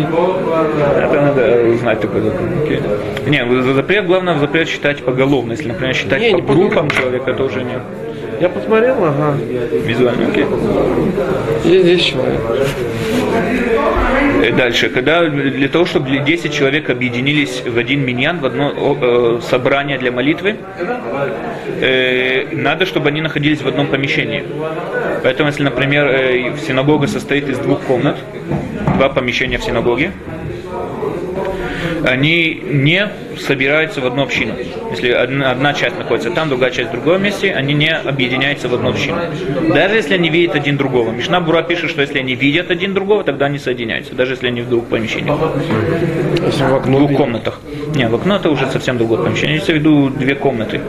Это 0.98 1.22
надо 1.22 1.64
узнать 1.74 2.00
такой 2.02 2.22
закон. 2.22 2.50
Окей. 2.64 2.82
Не, 3.28 3.74
запрет, 3.74 4.06
главное, 4.06 4.36
в 4.36 4.40
запрет 4.40 4.68
считать 4.68 5.04
поголовно. 5.04 5.52
Если, 5.54 5.68
например, 5.68 5.96
считать 5.96 6.22
Не, 6.22 6.32
по 6.32 6.52
не 6.52 6.62
группам 6.62 6.90
человека, 6.90 7.34
то 7.34 7.44
уже 7.44 7.64
нет. 7.64 7.82
Я 8.42 8.50
посмотрел, 8.50 8.96
ага. 9.04 9.36
Визуально, 9.86 10.28
окей. 10.28 10.46
Есть 11.64 11.86
10 11.86 12.06
человек. 12.06 12.42
Дальше, 14.52 14.90
когда 14.90 15.26
для 15.30 15.70
того, 15.70 15.86
чтобы 15.86 16.18
10 16.18 16.54
человек 16.54 16.90
объединились 16.90 17.64
в 17.66 17.78
один 17.78 18.02
миньян, 18.02 18.40
в 18.40 18.46
одно 18.46 18.74
э, 18.76 19.40
собрание 19.42 19.98
для 19.98 20.12
молитвы, 20.12 20.58
э, 21.80 22.48
надо, 22.52 22.86
чтобы 22.86 23.10
они 23.10 23.22
находились 23.22 23.62
в 23.62 23.68
одном 23.68 23.88
помещении. 23.88 24.44
Поэтому, 25.24 25.50
если, 25.50 25.64
например, 25.64 26.08
э, 26.08 26.58
синагога 26.68 27.08
состоит 27.08 27.48
из 27.48 27.58
двух 27.60 27.82
комнат, 27.82 28.18
два 28.98 29.10
помещения 29.10 29.58
в 29.58 29.64
синагоге, 29.64 30.12
они 32.06 32.62
не 32.64 33.10
собираются 33.40 34.02
в 34.02 34.06
одну 34.06 34.24
общину. 34.24 34.54
Если 34.92 35.10
одна, 35.10 35.74
часть 35.74 35.98
находится 35.98 36.30
там, 36.32 36.50
другая 36.50 36.72
часть 36.72 36.90
в 36.90 36.92
другом 36.92 37.24
месте, 37.24 37.54
они 37.54 37.74
не 37.74 37.90
объединяются 37.94 38.68
в 38.68 38.74
одну 38.74 38.90
общину. 38.90 39.18
Даже 39.74 39.96
если 39.96 40.16
они 40.16 40.30
видят 40.30 40.56
один 40.56 40.78
другого. 40.78 41.12
Мишна 41.12 41.40
Бура 41.40 41.62
пишет, 41.64 41.90
что 41.90 42.02
если 42.02 42.20
они 42.20 42.36
видят 42.36 42.72
один 42.72 42.94
другого, 42.94 43.24
тогда 43.24 43.46
они 43.46 43.60
соединяются, 43.60 44.14
даже 44.16 44.34
если 44.34 44.48
они 44.48 44.62
в 44.62 44.70
двух 44.70 44.86
помещениях, 44.88 45.38
Если 46.46 46.64
в 46.64 46.86
двух 46.86 47.14
комнатах. 47.16 47.60
Не, 47.96 48.08
в 48.08 48.16
окно 48.16 48.36
это 48.38 48.50
уже 48.50 48.68
совсем 48.68 48.98
другое 48.98 49.24
помещение. 49.24 49.58
Я 49.58 49.62
имею 49.64 49.66
в 49.66 49.80
виду 49.80 50.10
две 50.10 50.36
комнаты. 50.36 50.82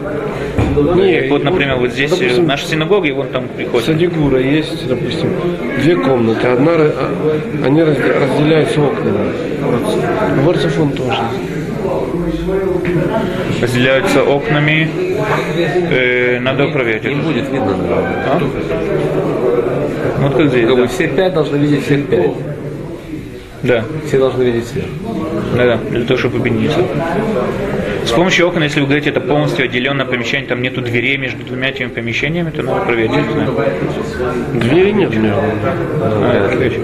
Не, 0.97 1.29
Вот, 1.29 1.45
например, 1.45 1.77
вот 1.77 1.93
здесь 1.93 2.11
э, 2.13 2.17
допустим, 2.19 2.47
наша 2.47 2.67
синагога, 2.67 3.07
и 3.07 3.13
вон 3.13 3.29
там 3.29 3.49
приходит. 3.49 3.87
Садигура 3.87 4.41
есть, 4.41 4.87
допустим, 4.89 5.31
две 5.81 5.97
комнаты. 5.97 6.49
Одна, 6.49 6.73
а- 6.73 7.13
они 7.65 7.81
разде- 7.83 8.19
разделяются 8.19 8.81
окнами. 8.81 9.54
В 9.65 10.45
Варцефон 10.45 10.93
тоже. 10.93 11.19
Разделяются 13.61 14.23
окнами. 14.23 14.91
Э, 15.91 16.41
надо 16.41 16.69
проверить. 16.69 17.05
Не 17.05 17.15
будет 17.15 17.51
видно. 17.51 17.77
А? 18.27 18.41
Вот 20.19 20.37
как 20.37 20.49
здесь, 20.49 20.67
да. 20.67 20.87
все 20.87 21.09
пять 21.09 21.35
должны 21.35 21.57
видеть 21.57 21.85
всех 21.85 22.07
пять. 22.07 22.31
Да. 23.63 23.85
Все 24.07 24.19
должны 24.19 24.43
видеть 24.43 24.67
всех. 24.67 24.85
Да, 25.57 25.65
да, 25.65 25.77
для 25.91 26.05
того, 26.05 26.19
чтобы 26.19 26.39
объединиться. 26.39 26.81
С 28.05 28.11
помощью 28.13 28.47
окон, 28.49 28.63
если 28.63 28.81
вы 28.81 28.87
говорите, 28.87 29.11
это 29.11 29.21
полностью 29.21 29.65
отделенное 29.65 30.05
помещение, 30.07 30.47
там 30.47 30.63
нету 30.63 30.81
дверей 30.83 31.17
между 31.17 31.43
двумя 31.45 31.71
этими 31.71 31.89
помещениями, 31.89 32.51
то 32.51 32.63
надо 32.63 32.85
проверить, 32.85 33.13
знаю. 33.13 33.53
Двери 34.55 34.91
нет. 34.93 35.11
Надо 36.01 36.49
проверить. 36.49 36.79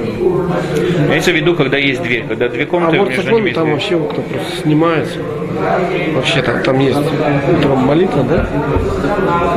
Имеется 1.08 1.30
в 1.32 1.34
виду, 1.34 1.54
когда 1.54 1.76
есть 1.78 2.02
дверь, 2.02 2.24
когда 2.26 2.48
две 2.48 2.64
А 2.64 2.66
комнаты, 2.66 2.96
в 2.98 3.00
между 3.00 3.06
Варцефоне 3.16 3.36
ними 3.36 3.44
есть 3.48 3.54
там 3.54 3.64
дверь. 3.64 3.74
вообще 3.74 3.96
окна 3.96 4.22
просто 4.22 4.62
снимаются. 4.62 5.18
Вообще 6.14 6.42
там, 6.42 6.62
там 6.62 6.78
есть 6.78 6.98
утром 7.58 7.78
молитва, 7.80 8.24
да? 8.24 8.46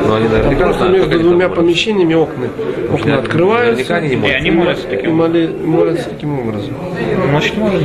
Но 0.07 0.15
они 0.15 0.27
Там 0.27 0.37
наверняка 0.37 0.65
просто 0.65 0.85
знают, 0.87 1.03
как 1.05 1.13
между 1.13 1.29
двумя 1.29 1.47
там 1.47 1.55
помещениями 1.57 2.13
окна. 2.15 2.47
Окна 2.91 3.17
открываются. 3.19 3.95
Они 3.95 4.09
И 4.13 4.15
молятся. 4.17 4.37
они 4.37 4.51
молятся 4.51 4.87
таким. 4.87 5.15
моли- 5.15 5.55
молятся 5.65 6.09
таким 6.09 6.39
образом. 6.39 6.73
Значит, 7.29 7.57
можно. 7.57 7.79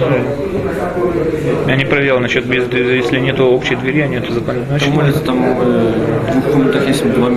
Я 1.66 1.76
не 1.76 1.84
проверял 1.84 2.18
насчет 2.20 2.46
без, 2.46 2.64
если 2.72 3.20
нету 3.20 3.44
общей 3.46 3.76
двери, 3.76 4.00
а 4.00 4.06
нету 4.08 4.32
закона. 4.32 4.60
Значит, 4.68 4.88
Там 4.88 4.96
молится, 4.96 5.20
там 5.20 5.44
э, 5.44 5.92
в 6.28 6.32
двух 6.32 6.52
комнатах 6.52 6.88
есть 6.88 7.12
два, 7.12 7.30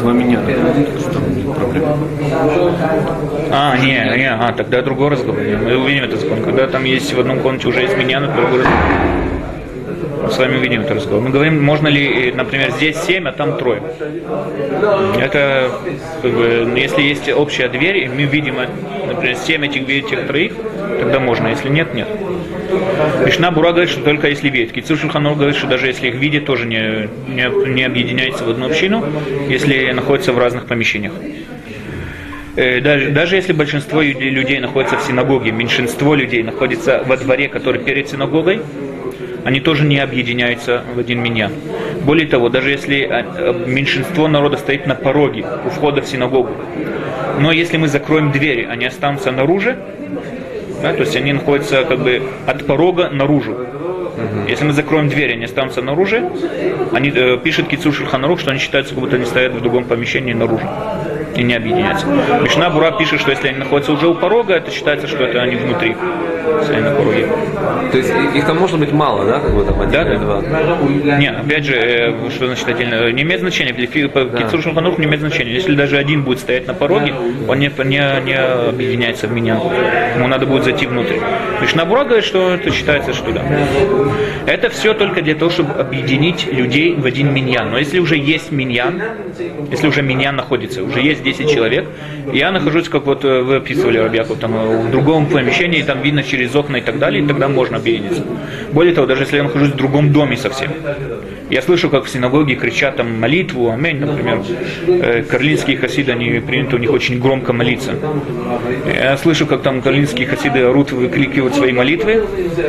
два 0.00 0.12
меня. 0.12 0.40
Там. 0.40 1.24
А, 3.52 3.76
не, 3.78 4.18
не, 4.18 4.30
а, 4.30 4.52
тогда 4.56 4.82
другой 4.82 5.10
разговор. 5.10 5.40
Мы 5.40 5.76
увидим 5.76 6.04
этот 6.04 6.20
закон. 6.20 6.42
Когда 6.42 6.66
там 6.66 6.84
есть 6.84 7.12
в 7.12 7.20
одном 7.20 7.40
комнате 7.40 7.68
уже 7.68 7.84
из 7.84 7.94
меня, 7.94 8.20
на 8.20 8.28
другой 8.28 8.60
разговор. 8.60 9.20
Мы 10.22 10.30
с 10.30 10.38
вами 10.38 10.58
увидим 10.58 10.82
этот 10.82 10.96
разговор. 10.96 11.24
Мы 11.24 11.30
говорим, 11.30 11.62
можно 11.62 11.88
ли, 11.88 12.30
э, 12.30 12.34
например, 12.34 12.70
здесь 12.72 12.96
семь, 12.98 13.26
а 13.26 13.32
там 13.32 13.56
трое. 13.56 13.82
Это, 15.18 15.70
как 16.22 16.30
бы, 16.30 16.64
ну, 16.66 16.76
если 16.76 17.02
есть 17.02 17.28
общая 17.32 17.68
дверь, 17.68 18.04
и 18.04 18.08
мы 18.08 18.24
видим, 18.24 18.58
э, 18.60 18.68
например, 19.06 19.36
семь 19.36 19.64
этих, 19.64 19.88
этих 19.88 20.26
троих, 20.26 20.52
тогда 21.00 21.18
можно, 21.18 21.48
если 21.48 21.68
нет, 21.68 21.94
нет. 21.94 22.08
Мишна 23.26 23.50
Бура 23.50 23.70
говорит, 23.70 23.90
что 23.90 24.02
только 24.02 24.28
если 24.28 24.48
видит. 24.48 24.72
Кицур 24.72 24.98
Шульханур 24.98 25.34
говорит, 25.34 25.56
что 25.56 25.66
даже 25.66 25.86
если 25.86 26.08
их 26.08 26.14
видит, 26.14 26.44
тоже 26.46 26.66
не, 26.66 27.08
не, 27.28 27.68
не 27.74 27.82
объединяется 27.84 28.44
в 28.44 28.50
одну 28.50 28.66
общину, 28.66 29.04
если 29.48 29.90
находятся 29.92 30.32
в 30.32 30.38
разных 30.38 30.66
помещениях. 30.66 31.12
Э, 32.56 32.80
Даже, 32.80 33.10
даже 33.10 33.36
если 33.36 33.52
большинство 33.52 34.02
лю- 34.02 34.18
людей 34.18 34.58
находится 34.60 34.96
в 34.96 35.02
синагоге, 35.02 35.52
меньшинство 35.52 36.14
людей 36.14 36.42
находится 36.42 37.02
во 37.06 37.16
дворе, 37.16 37.48
который 37.48 37.80
перед 37.80 38.08
синагогой, 38.08 38.60
они 39.44 39.60
тоже 39.60 39.84
не 39.84 39.98
объединяются 39.98 40.82
в 40.94 40.98
один 40.98 41.20
меня. 41.22 41.50
Более 42.04 42.26
того, 42.26 42.48
даже 42.48 42.70
если 42.70 43.02
а, 43.04 43.24
а, 43.26 43.52
меньшинство 43.66 44.28
народа 44.28 44.56
стоит 44.58 44.86
на 44.86 44.94
пороге 44.94 45.44
у 45.64 45.70
входа 45.70 46.02
в 46.02 46.06
синагогу, 46.06 46.50
но 47.38 47.52
если 47.52 47.76
мы 47.78 47.88
закроем 47.88 48.32
двери, 48.32 48.66
они 48.70 48.84
останутся 48.84 49.30
наружу, 49.30 49.76
да, 50.82 50.92
то 50.92 51.00
есть 51.00 51.16
они 51.16 51.32
находятся 51.32 51.84
как 51.84 52.00
бы 52.00 52.22
от 52.46 52.66
порога 52.66 53.10
наружу. 53.10 53.56
Если 54.48 54.64
мы 54.64 54.72
закроем 54.72 55.08
дверь, 55.08 55.32
они 55.32 55.44
останутся 55.44 55.82
наружу, 55.82 56.30
они 56.92 57.10
э, 57.14 57.38
пишет 57.38 57.68
Кицур 57.68 57.94
Шульханарух, 57.94 58.40
что 58.40 58.50
они 58.50 58.60
считаются, 58.60 58.94
как 58.94 59.02
будто 59.02 59.16
они 59.16 59.24
стоят 59.24 59.54
в 59.54 59.60
другом 59.60 59.84
помещении 59.84 60.32
наружу 60.32 60.66
и 61.36 61.42
не 61.42 61.54
объединяются. 61.54 62.06
Мишна 62.42 62.70
Бура 62.70 62.92
пишет, 62.92 63.20
что 63.20 63.30
если 63.30 63.48
они 63.48 63.58
находятся 63.58 63.92
уже 63.92 64.08
у 64.08 64.14
порога, 64.14 64.54
это 64.54 64.70
считается, 64.70 65.06
что 65.06 65.24
это 65.24 65.40
они 65.40 65.56
внутри, 65.56 65.96
на 66.80 66.90
пороге. 66.90 67.28
То 67.90 67.98
есть 67.98 68.12
их 68.34 68.44
там 68.44 68.58
может 68.58 68.78
быть 68.78 68.92
мало, 68.92 69.24
да, 69.24 69.40
как 69.40 69.52
бы 69.52 69.64
там 69.64 69.80
один 69.80 69.92
Да, 69.92 70.02
или 70.02 70.16
да. 70.16 70.24
два? 70.24 71.18
Не, 71.18 71.30
опять 71.30 71.64
же, 71.64 71.74
э, 71.74 72.30
что 72.30 72.46
значит 72.46 72.68
отдельно? 72.68 73.10
Не 73.10 73.22
имеет 73.22 73.40
значения. 73.40 73.72
Для 73.72 74.08
по 74.08 74.24
Кицур 74.24 74.60
не 74.98 75.04
имеет 75.06 75.20
значения. 75.20 75.52
Если 75.52 75.74
даже 75.74 75.98
один 75.98 76.22
будет 76.22 76.38
стоять 76.38 76.66
на 76.66 76.74
пороге, 76.74 77.14
он 77.48 77.58
не, 77.58 77.70
не, 77.84 78.24
не 78.24 78.38
объединяется 78.68 79.26
в 79.26 79.32
меня. 79.32 79.58
Ему 80.16 80.28
надо 80.28 80.46
будет 80.46 80.64
зайти 80.64 80.86
внутрь. 80.86 81.16
Мишна 81.60 81.84
Бура 81.84 82.04
говорит, 82.04 82.24
что 82.24 82.54
это 82.54 82.70
считается, 82.70 83.12
что 83.12 83.32
да. 83.32 83.42
Это 84.46 84.70
все 84.70 84.94
только 84.94 85.22
для 85.22 85.34
того, 85.34 85.50
чтобы 85.50 85.74
объединить 85.74 86.46
людей 86.50 86.94
в 86.94 87.04
один 87.04 87.32
миньян. 87.32 87.70
Но 87.70 87.78
если 87.78 87.98
уже 87.98 88.16
есть 88.16 88.50
миньян, 88.50 89.02
если 89.70 89.86
уже 89.86 90.02
миньян 90.02 90.36
находится, 90.36 90.82
уже 90.82 91.00
есть 91.00 91.22
10 91.22 91.50
человек, 91.50 91.86
я 92.32 92.50
нахожусь, 92.50 92.88
как 92.88 93.06
вот 93.06 93.24
э, 93.24 93.42
вы 93.42 93.56
описывали, 93.56 93.98
Рабьяков, 93.98 94.38
там 94.38 94.54
э, 94.54 94.82
в 94.86 94.90
другом 94.90 95.26
помещении, 95.26 95.82
там 95.82 96.00
видно 96.00 96.22
через 96.22 96.39
окна 96.54 96.76
и 96.76 96.80
так 96.80 96.98
далее, 96.98 97.22
и 97.22 97.26
тогда 97.26 97.48
можно 97.48 97.76
объединиться. 97.76 98.22
Более 98.72 98.94
того, 98.94 99.06
даже 99.06 99.22
если 99.22 99.36
я 99.36 99.42
нахожусь 99.42 99.70
в 99.70 99.76
другом 99.76 100.12
доме 100.12 100.36
совсем, 100.36 100.70
я 101.50 101.62
слышу, 101.62 101.90
как 101.90 102.04
в 102.04 102.08
синагоге 102.08 102.54
кричат 102.54 102.96
там 102.96 103.18
молитву, 103.20 103.70
аминь, 103.70 103.98
например. 103.98 104.40
Э, 104.86 105.22
Карлинские 105.22 105.76
хасиды, 105.78 106.12
они 106.12 106.40
принято 106.40 106.76
у 106.76 106.78
них 106.78 106.92
очень 106.92 107.18
громко 107.18 107.52
молиться. 107.52 107.92
Я 108.86 109.16
слышу, 109.16 109.46
как 109.46 109.62
там 109.62 109.82
карлинские 109.82 110.28
хасиды 110.28 110.60
орут, 110.60 110.92
выкрикивают 110.92 111.54
свои 111.54 111.72
молитвы, 111.72 112.24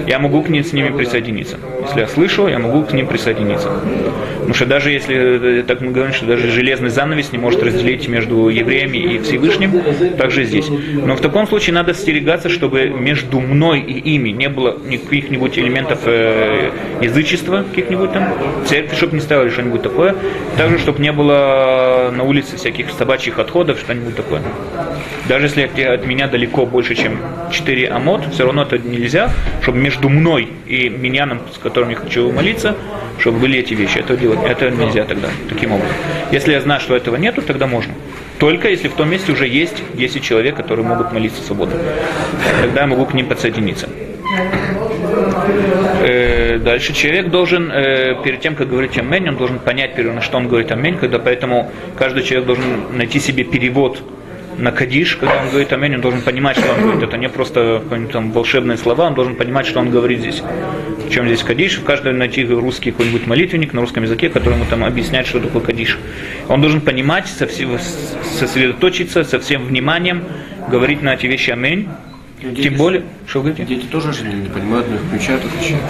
я 0.07 0.17
могу 0.19 0.41
к 0.41 0.49
ним 0.49 0.63
с 0.63 0.73
ними 0.73 0.89
присоединиться. 0.89 1.57
Если 1.83 1.99
я 1.99 2.07
слышу, 2.07 2.47
я 2.47 2.57
могу 2.57 2.83
к 2.83 2.93
ним 2.93 3.05
присоединиться. 3.05 3.69
Потому 4.41 4.55
что 4.55 4.65
даже 4.65 4.89
если, 4.89 5.59
э, 5.59 5.63
так 5.63 5.81
мы 5.81 5.91
говорим, 5.91 6.13
что 6.13 6.25
даже 6.25 6.49
железный 6.49 6.89
занавес 6.89 7.31
не 7.31 7.37
может 7.37 7.61
разделить 7.61 8.07
между 8.07 8.49
евреями 8.49 8.97
и 8.97 9.19
Всевышним, 9.19 9.81
также 10.17 10.45
здесь. 10.45 10.67
Но 10.67 11.15
в 11.15 11.21
таком 11.21 11.47
случае 11.47 11.75
надо 11.75 11.93
стерегаться, 11.93 12.49
чтобы 12.49 12.85
между 12.87 13.39
мной 13.39 13.81
и 13.81 14.15
ими 14.15 14.29
не 14.29 14.49
было 14.49 14.71
каких-нибудь 14.71 15.59
элементов 15.59 15.99
э, 16.05 16.71
язычества, 17.01 17.63
каких-нибудь 17.69 18.13
там, 18.13 18.33
церкви, 18.65 18.95
чтобы 18.95 19.13
не 19.13 19.21
ставили 19.21 19.49
что-нибудь 19.49 19.83
такое. 19.83 20.15
Также, 20.57 20.79
чтобы 20.79 21.01
не 21.01 21.11
было 21.11 22.11
на 22.11 22.23
улице 22.23 22.57
всяких 22.57 22.89
собачьих 22.91 23.37
отходов, 23.37 23.79
что-нибудь 23.79 24.15
такое. 24.15 24.41
Даже 25.27 25.45
если 25.45 25.69
от, 25.83 26.05
меня 26.05 26.27
далеко 26.27 26.65
больше, 26.65 26.95
чем 26.95 27.19
4 27.51 27.89
амот, 27.89 28.33
все 28.33 28.45
равно 28.45 28.63
это 28.63 28.79
нельзя, 28.79 29.31
чтобы 29.61 29.77
между 29.77 30.09
мной 30.09 30.49
и 30.65 30.89
миньяном, 30.89 31.41
с 31.53 31.57
которым 31.57 31.91
я 31.91 31.95
хочу 31.95 32.31
молиться, 32.31 32.75
чтобы 33.19 33.39
были 33.39 33.59
эти 33.59 33.73
вещи. 33.73 33.99
Это 33.99 34.13
делать, 34.35 34.51
это 34.51 34.69
нельзя 34.69 35.05
тогда, 35.05 35.29
таким 35.49 35.71
образом. 35.73 35.95
Если 36.31 36.51
я 36.51 36.61
знаю, 36.61 36.79
что 36.81 36.95
этого 36.95 37.15
нету, 37.15 37.41
тогда 37.41 37.67
можно. 37.67 37.93
Только 38.39 38.69
если 38.69 38.87
в 38.87 38.93
том 38.93 39.09
месте 39.09 39.31
уже 39.31 39.47
есть 39.47 39.83
10 39.93 40.23
человек, 40.23 40.55
которые 40.55 40.85
могут 40.85 41.11
молиться 41.11 41.41
свободно. 41.43 41.75
Тогда 42.61 42.81
я 42.81 42.87
могу 42.87 43.05
к 43.05 43.13
ним 43.13 43.27
подсоединиться. 43.27 43.87
Э, 46.01 46.57
дальше 46.57 46.93
человек 46.93 47.29
должен, 47.29 47.71
э, 47.71 48.15
перед 48.23 48.41
тем, 48.41 48.55
как 48.55 48.69
говорить 48.69 48.97
амень, 48.97 49.29
он 49.29 49.35
должен 49.37 49.59
понять, 49.59 49.97
на 49.97 50.21
что 50.21 50.37
он 50.37 50.47
говорит 50.47 50.71
амень, 50.71 50.97
когда 50.97 51.19
поэтому 51.19 51.71
каждый 51.97 52.23
человек 52.23 52.47
должен 52.47 52.97
найти 52.97 53.19
себе 53.19 53.43
перевод 53.43 54.01
на 54.61 54.71
кадиш, 54.71 55.15
когда 55.15 55.41
он 55.41 55.49
говорит 55.49 55.73
амень, 55.73 55.95
он 55.95 56.01
должен 56.01 56.21
понимать, 56.21 56.57
что 56.57 56.71
он 56.71 56.81
говорит. 56.81 57.03
Это 57.03 57.17
не 57.17 57.29
просто 57.29 57.81
там 58.11 58.31
волшебные 58.31 58.77
слова, 58.77 59.07
он 59.07 59.15
должен 59.15 59.35
понимать, 59.35 59.65
что 59.65 59.79
он 59.79 59.89
говорит 59.89 60.19
здесь. 60.19 60.41
В 61.07 61.09
чем 61.09 61.25
здесь 61.25 61.43
кадиш? 61.43 61.79
В 61.79 61.83
каждом 61.83 62.17
найти 62.17 62.45
русский 62.45 62.91
какой-нибудь 62.91 63.27
молитвенник 63.27 63.73
на 63.73 63.81
русском 63.81 64.03
языке, 64.03 64.29
который 64.29 64.53
ему 64.53 64.65
там 64.69 64.83
объясняет, 64.83 65.27
что 65.27 65.39
такое 65.39 65.61
кадиш. 65.61 65.97
Он 66.47 66.61
должен 66.61 66.81
понимать, 66.81 67.27
сосредоточиться 67.27 69.23
со 69.23 69.39
всем 69.39 69.65
вниманием, 69.65 70.23
говорить 70.69 71.01
на 71.01 71.15
эти 71.15 71.25
вещи 71.25 71.51
амень. 71.51 71.89
Тем 72.61 72.75
более, 72.75 73.03
что 73.27 73.41
вы 73.41 73.51
говорите? 73.51 73.75
Дети 73.75 73.85
тоже 73.85 74.13
же 74.13 74.23
не 74.23 74.49
понимают, 74.49 74.87
но 74.89 74.95
их 74.95 75.01
включают, 75.01 75.43
отвечают. 75.45 75.83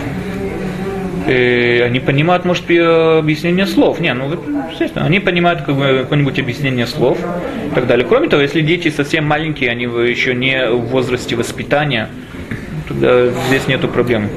Э, 1.27 1.83
они 1.85 1.99
понимают, 1.99 2.45
может, 2.45 2.63
объяснение 2.65 3.65
слов. 3.65 3.99
Не, 3.99 4.13
ну, 4.13 4.31
естественно, 4.71 5.05
они 5.05 5.19
понимают 5.19 5.61
как 5.61 5.75
бы, 5.75 5.99
какое-нибудь 6.01 6.39
объяснение 6.39 6.87
слов 6.87 7.17
и 7.19 7.75
так 7.75 7.87
далее. 7.87 8.05
Кроме 8.07 8.27
того, 8.27 8.41
если 8.41 8.61
дети 8.61 8.89
совсем 8.89 9.25
маленькие, 9.25 9.69
они 9.69 9.83
еще 9.83 10.33
не 10.33 10.67
в 10.69 10.87
возрасте 10.87 11.35
воспитания, 11.35 12.09
тогда 12.87 13.27
здесь 13.47 13.67
нету 13.67 13.87
проблем. 13.87 14.29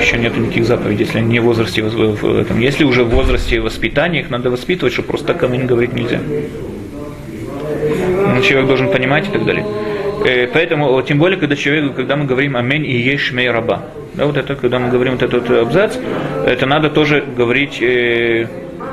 Еще 0.00 0.18
нету 0.18 0.40
никаких 0.40 0.64
заповедей, 0.64 1.04
если 1.04 1.18
они 1.18 1.28
не 1.28 1.40
в 1.40 1.44
возрасте 1.44 1.82
в 1.82 2.40
этом. 2.40 2.58
Если 2.58 2.84
уже 2.84 3.04
в 3.04 3.10
возрасте 3.10 3.60
воспитания, 3.60 4.20
их 4.20 4.30
надо 4.30 4.50
воспитывать, 4.50 4.92
что 4.92 5.02
просто 5.02 5.34
так 5.34 5.42
им 5.42 5.66
говорить 5.66 5.92
нельзя. 5.92 6.20
Ну, 8.34 8.42
человек 8.42 8.66
должен 8.66 8.90
понимать 8.90 9.28
и 9.28 9.30
так 9.30 9.44
далее. 9.44 9.66
Э, 10.24 10.46
поэтому, 10.52 11.00
тем 11.02 11.18
более, 11.18 11.38
когда 11.38 11.56
человек, 11.56 11.94
когда 11.94 12.16
мы 12.16 12.24
говорим 12.24 12.56
«Амень 12.56 12.86
и 12.86 12.96
ешмей 12.96 13.50
раба», 13.50 13.84
да, 14.14 14.26
вот 14.26 14.36
это, 14.36 14.54
когда 14.56 14.78
мы 14.78 14.90
говорим 14.90 15.14
вот 15.14 15.22
этот 15.22 15.50
абзац, 15.50 15.96
это 16.46 16.66
надо 16.66 16.90
тоже 16.90 17.24
говорить, 17.36 17.80
э, 17.82 18.46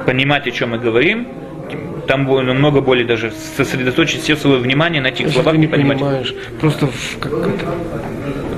понимать, 0.05 0.47
о 0.47 0.51
чем 0.51 0.71
мы 0.71 0.79
говорим, 0.79 1.27
там 2.07 2.25
намного 2.25 2.81
более 2.81 3.05
даже 3.05 3.31
сосредоточить 3.57 4.21
все 4.21 4.35
свое 4.35 4.57
внимание 4.59 5.01
на 5.01 5.07
этих 5.07 5.29
словах 5.29 5.53
ты 5.53 5.57
не 5.59 5.67
понимать. 5.67 5.99
понимаешь, 5.99 6.33
просто 6.59 6.87
в, 6.87 7.19
как 7.19 7.33
это, 7.33 7.65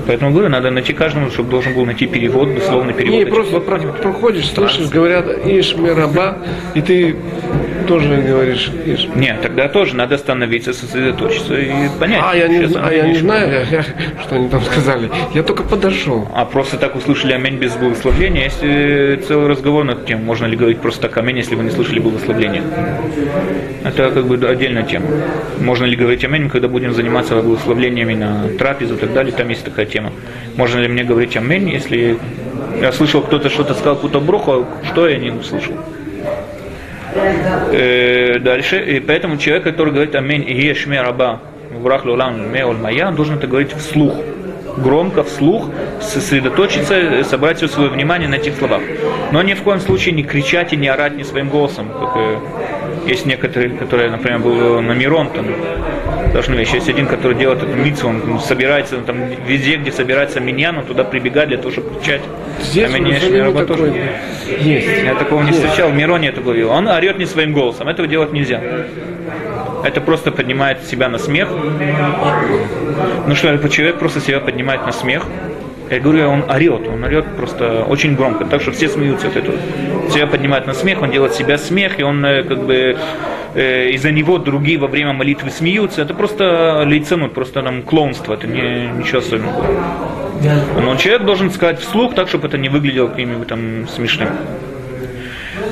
Поэтому 0.07 0.31
говорю, 0.31 0.49
надо 0.49 0.71
найти 0.71 0.93
каждому, 0.93 1.29
чтобы 1.29 1.51
должен 1.51 1.75
был 1.75 1.85
найти 1.85 2.07
перевод, 2.07 2.55
дословный 2.55 2.93
перевод. 2.93 3.19
Не, 3.19 3.25
просто 3.25 3.59
про- 3.59 3.77
проходишь, 3.79 4.49
слышишь, 4.49 4.89
говорят 4.89 5.27
Иш 5.45 5.75
раба, 5.75 6.39
и 6.73 6.81
ты 6.81 7.15
тоже 7.89 8.17
говоришь 8.21 8.69
Иш. 8.85 9.07
Нет, 9.15 9.41
тогда 9.41 9.67
тоже 9.67 9.95
надо 9.95 10.13
остановиться, 10.15 10.73
сосредоточиться 10.73 11.55
и 11.55 11.89
понять. 11.99 12.21
А 12.23 12.35
я 12.35 12.47
не, 12.47 12.59
а 12.75 12.91
я 12.93 13.07
не 13.07 13.15
знаю, 13.15 13.51
я- 13.51 13.77
я- 13.77 13.83
что 14.23 14.35
они 14.35 14.47
там 14.47 14.61
сказали. 14.61 15.09
Я 15.33 15.41
только 15.41 15.63
подошел. 15.63 16.27
А 16.35 16.45
просто 16.45 16.77
так 16.77 16.95
услышали 16.95 17.33
амень 17.33 17.57
без 17.57 17.73
благословения. 17.75 18.43
Есть 18.43 18.59
э, 18.61 19.17
целый 19.27 19.47
разговор 19.47 19.85
над 19.85 20.05
тем, 20.05 20.23
можно 20.23 20.45
ли 20.45 20.55
говорить 20.55 20.77
просто 20.79 21.01
так 21.07 21.17
амень, 21.17 21.37
если 21.37 21.55
вы 21.55 21.63
не 21.63 21.71
слышали 21.71 21.99
благословения. 21.99 22.61
Это 23.83 24.11
как 24.11 24.25
бы 24.27 24.35
отдельная 24.47 24.83
тема. 24.83 25.07
Можно 25.59 25.85
ли 25.85 25.95
говорить 25.95 26.23
амень, 26.23 26.47
когда 26.49 26.67
будем 26.67 26.93
заниматься 26.93 27.41
благословлениями 27.41 28.13
на 28.13 28.49
трапезу 28.59 28.95
и 28.95 28.97
так 28.97 29.13
далее, 29.13 29.33
там 29.33 29.49
есть 29.49 29.65
такая 29.65 29.87
тема. 29.87 30.11
Можно 30.57 30.79
ли 30.81 30.87
мне 30.87 31.03
говорить 31.03 31.35
амень, 31.35 31.69
если 31.69 32.19
я 32.81 32.91
слышал, 32.91 33.21
кто-то 33.23 33.49
что-то 33.49 33.73
сказал, 33.73 33.95
какую-то 33.95 34.19
броху, 34.19 34.51
а 34.51 34.85
что 34.85 35.07
я 35.07 35.17
не 35.17 35.31
услышал. 35.31 35.73
Э, 37.71 38.39
дальше, 38.39 38.79
и 38.79 38.99
поэтому 38.99 39.37
человек, 39.37 39.63
который 39.63 39.93
говорит 39.93 40.15
амень 40.15 40.45
и 40.47 40.73
раба, 40.97 41.39
врах 41.71 42.05
лулам 42.05 42.51
меол 42.51 42.73
мая, 42.73 43.07
он 43.07 43.15
должен 43.15 43.37
это 43.37 43.47
говорить 43.47 43.73
вслух 43.73 44.15
громко, 44.77 45.23
вслух, 45.23 45.69
сосредоточиться, 46.01 47.23
собрать 47.23 47.57
все 47.57 47.67
свое 47.67 47.89
внимание 47.89 48.29
на 48.29 48.35
этих 48.35 48.55
словах. 48.55 48.81
Но 49.31 49.41
ни 49.41 49.53
в 49.53 49.63
коем 49.63 49.79
случае 49.79 50.13
не 50.15 50.23
кричать 50.23 50.73
и 50.73 50.77
не 50.77 50.87
орать 50.87 51.15
не 51.17 51.23
своим 51.23 51.49
голосом. 51.49 51.89
Как, 51.89 52.15
есть 53.05 53.25
некоторые, 53.25 53.71
которые, 53.71 54.09
например, 54.11 54.39
был 54.39 54.81
на 54.81 54.93
Мирон, 54.93 55.29
там, 55.29 55.47
должны 56.33 56.55
вещи. 56.55 56.75
Есть 56.75 56.89
один, 56.89 57.07
который 57.07 57.37
делает 57.37 57.63
эту 57.63 57.75
мицу, 57.75 58.07
он 58.09 58.39
собирается 58.39 58.97
там, 58.97 59.17
везде, 59.45 59.77
где 59.77 59.91
собирается 59.91 60.39
миньян, 60.39 60.77
он 60.77 60.85
туда 60.85 61.03
прибегает 61.03 61.49
для 61.49 61.57
того, 61.57 61.71
чтобы 61.71 61.99
кричать. 61.99 62.21
Здесь 62.61 62.89
А 62.93 62.97
Шмираба 63.19 63.65
такой 63.65 63.77
тоже. 63.91 63.93
есть. 64.59 64.87
Я 65.03 65.15
такого 65.15 65.43
не 65.43 65.51
встречал, 65.51 65.89
в 65.89 65.95
Мироне 65.95 66.29
это 66.29 66.41
было. 66.41 66.67
Он 66.71 66.87
орет 66.87 67.17
не 67.17 67.25
своим 67.25 67.53
голосом, 67.53 67.87
этого 67.87 68.07
делать 68.07 68.31
нельзя. 68.31 68.61
Это 69.83 70.01
просто 70.01 70.31
поднимает 70.31 70.83
себя 70.85 71.09
на 71.09 71.17
смех. 71.17 71.49
Ну 73.27 73.35
что, 73.35 73.69
человек 73.69 73.97
просто 73.97 74.19
себя 74.19 74.39
поднимает 74.39 74.85
на 74.85 74.91
смех. 74.91 75.25
Я 75.89 75.99
говорю, 75.99 76.29
он 76.29 76.43
орет, 76.49 76.87
он 76.87 77.03
орет 77.03 77.25
просто 77.35 77.83
очень 77.83 78.15
громко, 78.15 78.45
так 78.45 78.61
что 78.61 78.71
все 78.71 78.87
смеются 78.89 79.27
от 79.27 79.37
этого. 79.37 79.57
Себя 80.09 80.27
поднимает 80.27 80.67
на 80.67 80.73
смех, 80.73 81.01
он 81.01 81.11
делает 81.11 81.33
себя 81.33 81.57
смех, 81.57 81.99
и 81.99 82.03
он 82.03 82.23
э, 82.23 82.43
как 82.43 82.63
бы 82.63 82.95
э, 83.55 83.89
из-за 83.89 84.11
него 84.11 84.37
другие 84.37 84.77
во 84.77 84.87
время 84.87 85.13
молитвы 85.13 85.49
смеются. 85.49 86.03
Это 86.03 86.13
просто 86.13 86.83
лиценут, 86.85 87.33
просто 87.33 87.63
там 87.63 87.81
клоунство, 87.81 88.35
это 88.35 88.45
не, 88.45 88.87
ничего 88.99 89.19
особенного. 89.19 89.65
Но 90.79 90.95
человек 90.95 91.23
должен 91.23 91.49
сказать 91.51 91.79
вслух 91.79 92.13
так, 92.13 92.27
чтобы 92.29 92.47
это 92.47 92.57
не 92.57 92.69
выглядело 92.69 93.07
каким-нибудь 93.07 93.47
там 93.47 93.87
смешным. 93.87 94.29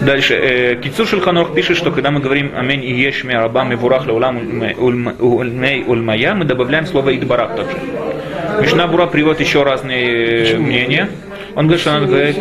Дальше. 0.01 0.33
Э, 0.33 0.75
Кицур 0.75 1.07
Шульханох 1.07 1.53
пишет, 1.53 1.77
что 1.77 1.91
когда 1.91 2.11
мы 2.11 2.19
говорим 2.19 2.51
«Амень 2.55 2.83
и 2.83 2.93
еш 2.93 3.23
ми 3.23 3.33
рабам 3.33 3.71
и 3.71 3.75
вурах 3.75 4.05
леулам 4.05 4.37
ульмей 4.37 5.83
ульмая», 5.87 6.33
мы 6.33 6.45
добавляем 6.45 6.85
слово 6.85 7.15
«идбарах» 7.15 7.55
также. 7.55 7.77
Мишна 8.61 8.87
Бура 8.87 9.05
приводит 9.07 9.41
еще 9.41 9.63
разные 9.63 10.53
э, 10.53 10.57
мнения. 10.57 11.09
Он 11.55 11.65
говорит, 11.65 11.81
что 11.81 11.91
надо 11.93 12.05
говорить... 12.07 12.37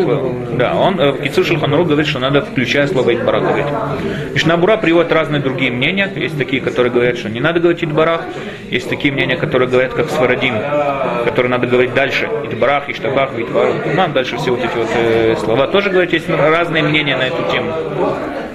Да, 0.58 0.74
он 0.74 1.00
э, 1.00 1.12
в 1.12 1.22
Кицур 1.22 1.44
Шульханору 1.44 1.84
говорит, 1.84 2.06
что 2.06 2.18
надо 2.18 2.42
включая 2.42 2.86
слово 2.86 3.14
«идбарах» 3.14 3.42
говорить. 3.42 3.66
Мишна 4.34 4.56
Бура 4.56 4.76
приводит 4.76 5.12
разные 5.12 5.40
другие 5.40 5.70
мнения. 5.70 6.10
Есть 6.14 6.36
такие, 6.36 6.60
которые 6.60 6.92
говорят, 6.92 7.16
что 7.18 7.28
не 7.28 7.40
надо 7.40 7.60
говорить 7.60 7.82
«идбарах». 7.82 8.22
Есть 8.70 8.88
такие 8.88 9.12
мнения, 9.12 9.36
которые 9.36 9.68
говорят, 9.68 9.94
как 9.94 10.10
Сварадим, 10.10 10.54
которые 11.24 11.50
надо 11.50 11.66
говорить 11.66 11.94
дальше. 11.94 12.28
«Идбарах», 12.50 12.88
«Иштабах», 12.90 13.32
«Витвар». 13.34 13.72
Нам 13.94 14.12
дальше 14.12 14.36
все 14.36 14.50
вот 14.50 14.60
эти 14.60 14.76
вот 14.76 14.88
э, 14.94 15.36
слова 15.38 15.66
тоже 15.66 15.90
говорят. 15.90 16.12
Есть 16.12 16.28
разные 16.28 16.82
мнения 16.82 17.16
на 17.16 17.28
эту 17.28 17.50
тему. 17.50 17.72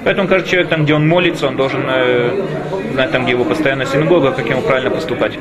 Поэтому 0.04 0.28
каждый 0.28 0.50
человек, 0.50 0.70
там, 0.70 0.84
где 0.84 0.94
он 0.94 1.08
молится, 1.08 1.48
он 1.48 1.56
должен 1.56 1.84
э, 1.88 2.32
знать, 2.94 3.12
там, 3.12 3.24
где 3.24 3.32
его 3.32 3.44
постоянная 3.44 3.86
синагога, 3.86 4.32
как 4.32 4.50
ему 4.50 4.62
правильно 4.62 4.90
поступать. 4.90 5.38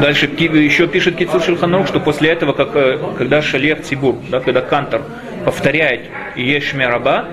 Дальше 0.00 0.26
еще 0.26 0.88
пишет 0.88 1.16
Кицур 1.16 1.40
Шульханорух, 1.42 1.86
что 1.86 2.00
после 2.00 2.30
этого, 2.30 2.52
как, 2.52 2.74
э, 2.74 2.98
когда 3.16 3.42
шалех 3.42 3.82
цибур, 3.82 4.16
да, 4.28 4.40
когда 4.40 4.60
кантор 4.60 5.02
повторяет 5.44 6.02
«Ешме 6.36 6.88
раба», 6.88 7.26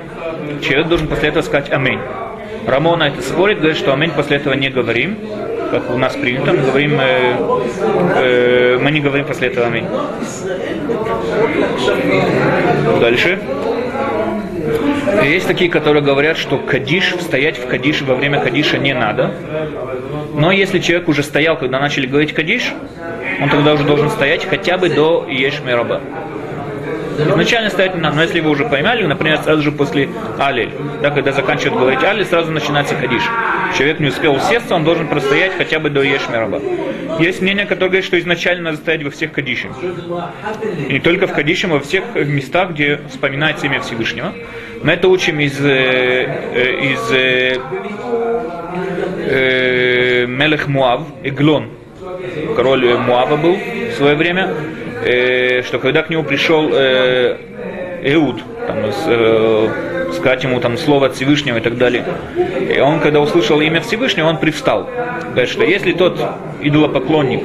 человек 0.62 0.88
должен 0.88 1.08
после 1.08 1.30
этого 1.30 1.44
сказать 1.44 1.72
«Аминь». 1.72 2.00
Рамона 2.68 3.04
это 3.04 3.22
спорит, 3.22 3.58
говорит, 3.58 3.78
что 3.78 3.94
«Аминь» 3.94 4.12
после 4.12 4.38
этого 4.38 4.54
не 4.54 4.70
говорим, 4.70 5.18
как 5.72 5.90
у 5.90 5.98
нас 5.98 6.16
принято, 6.16 6.54
мы 6.54 6.64
говорим, 6.64 7.00
э, 7.00 7.36
э, 8.16 8.78
мы 8.82 8.92
не 8.92 9.00
говорим 9.00 9.26
после 9.26 9.48
этого 9.48 9.68
«Аминь». 9.68 9.86
Дальше. 13.00 13.40
Есть 15.24 15.48
такие, 15.48 15.70
которые 15.70 16.04
говорят, 16.04 16.38
что 16.38 16.58
кадиш, 16.58 17.16
стоять 17.20 17.58
в 17.58 17.68
кадиш 17.68 18.02
во 18.02 18.16
время 18.16 18.40
кадиша 18.40 18.78
не 18.78 18.94
надо. 18.94 19.32
Но 20.34 20.52
если 20.52 20.80
человек 20.80 21.08
уже 21.08 21.24
стоял, 21.24 21.58
когда 21.58 21.80
начали 21.80 22.08
говорить 22.08 22.34
кадиш, 22.34 22.74
он 23.42 23.50
тогда 23.50 23.74
уже 23.74 23.84
должен 23.84 24.10
стоять 24.10 24.46
хотя 24.46 24.78
бы 24.78 24.90
до 24.90 25.28
ешми 25.30 25.72
раба. 25.72 26.02
Изначально 27.20 27.70
ставить 27.72 27.96
не 27.96 28.02
надо, 28.02 28.16
но 28.16 28.22
если 28.22 28.40
вы 28.42 28.52
уже 28.52 28.66
поймали, 28.66 29.04
например, 29.04 29.40
сразу 29.40 29.64
же 29.64 29.72
после 29.72 30.08
Алиль, 30.40 30.70
да, 31.02 31.10
когда 31.10 31.32
заканчивают 31.32 31.80
говорить 31.80 32.04
Алиль, 32.04 32.26
сразу 32.26 32.52
начинается 32.52 32.94
Кадиш. 32.94 33.24
Человек 33.76 34.00
не 34.00 34.08
успел 34.08 34.36
усесться, 34.36 34.76
он 34.76 34.84
должен 34.84 35.08
простоять 35.08 35.54
хотя 35.58 35.80
бы 35.80 35.90
до 35.90 36.04
Ешмераба. 36.04 36.62
Есть 37.20 37.42
мнение, 37.42 37.66
которое 37.66 37.88
говорит, 37.88 38.06
что 38.06 38.20
изначально 38.20 38.66
надо 38.66 38.78
стоять 38.78 39.04
во 39.04 39.10
всех 39.10 39.32
Кадишем. 39.32 39.74
И 40.88 40.94
не 40.94 41.00
только 41.00 41.26
в 41.26 41.34
Кадишем, 41.34 41.72
а 41.72 41.76
во 41.76 41.80
всех 41.80 42.04
местах, 42.14 42.72
где 42.72 43.00
вспоминается 43.10 43.66
имя 43.66 43.80
Всевышнего. 43.82 44.34
Мы 44.84 44.94
это 44.94 45.08
учим 45.08 45.40
из, 45.40 45.60
э, 45.60 46.26
э, 46.54 46.92
из 46.92 47.12
э, 47.12 47.56
э, 49.30 50.26
Мелех 50.28 50.68
Муав, 50.68 51.02
Эглон, 51.24 51.70
король 52.56 52.98
Муава 52.98 53.38
был 53.38 53.56
в 53.56 53.94
свое 53.96 54.16
время, 54.16 54.54
э, 55.04 55.62
что 55.64 55.80
когда 55.80 56.04
к 56.04 56.10
нему 56.10 56.24
пришел 56.24 56.70
э, 56.72 57.38
Эуд, 58.04 58.44
там, 58.68 58.92
с, 58.92 59.06
э, 59.08 60.14
сказать 60.14 60.44
ему 60.44 60.60
там 60.60 60.78
слово 60.78 61.08
от 61.08 61.16
Всевышнего 61.16 61.58
и 61.58 61.62
так 61.62 61.78
далее, 61.78 62.06
и 62.76 62.80
он, 62.80 63.00
когда 63.00 63.20
услышал 63.20 63.60
имя 63.62 63.82
Всевышнего, 63.82 64.28
он 64.28 64.38
привстал. 64.38 64.90
Говорит, 65.32 65.50
что 65.50 65.64
если 65.64 65.94
тот 65.94 66.20
идолопоклонник, 66.62 67.44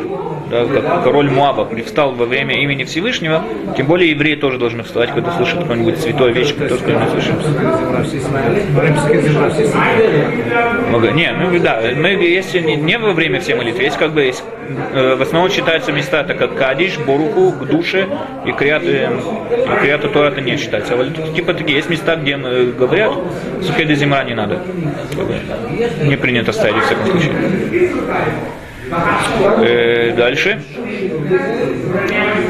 да, 0.52 0.66
как 0.66 1.04
король 1.04 1.30
Муаба, 1.30 1.64
привстал 1.64 2.12
во 2.12 2.26
время 2.26 2.62
имени 2.62 2.84
Всевышнего, 2.84 3.42
тем 3.74 3.86
более 3.86 4.10
евреи 4.10 4.34
тоже 4.34 4.58
должны 4.58 4.82
вставать, 4.82 5.10
когда 5.12 5.32
слышат 5.32 5.60
какую-нибудь 5.60 5.98
святую 5.98 6.34
вещь, 6.34 6.54
которую 6.54 7.00
не 7.00 7.10
слышим. 7.10 7.36
Много. 10.90 11.10
Не, 11.12 11.32
ну 11.32 11.58
да, 11.58 11.80
мы 11.96 12.08
если 12.10 12.60
не, 12.60 12.76
не 12.76 12.98
во 12.98 13.12
время 13.12 13.40
всей 13.40 13.54
молитвы, 13.54 13.82
есть 13.82 13.96
как 13.96 14.12
бы 14.12 14.24
есть, 14.24 14.44
э, 14.92 15.16
в 15.16 15.22
основном 15.22 15.50
считаются 15.50 15.90
места, 15.90 16.20
это 16.20 16.34
как 16.34 16.54
Кадиш, 16.54 16.98
Боруху, 16.98 17.52
к 17.52 17.64
душе 17.66 18.06
и 18.44 18.52
Криат, 18.52 18.82
э, 18.84 19.08
и 19.50 19.80
Криат 19.80 20.12
Тора 20.12 20.28
это 20.28 20.42
не 20.42 20.58
считается. 20.58 20.94
А 20.94 21.34
типа 21.34 21.54
такие, 21.54 21.76
есть 21.76 21.88
места, 21.88 22.16
где 22.16 22.32
э, 22.32 22.72
говорят, 22.78 23.14
Сухеда 23.62 23.94
Зимра 23.94 24.22
не 24.24 24.34
надо. 24.34 24.60
Не 26.02 26.16
принято 26.16 26.52
ставить 26.52 26.82
в 26.82 26.86
всяком 26.86 27.06
случае. 27.06 27.32
Э, 28.92 30.14
дальше. 30.16 30.60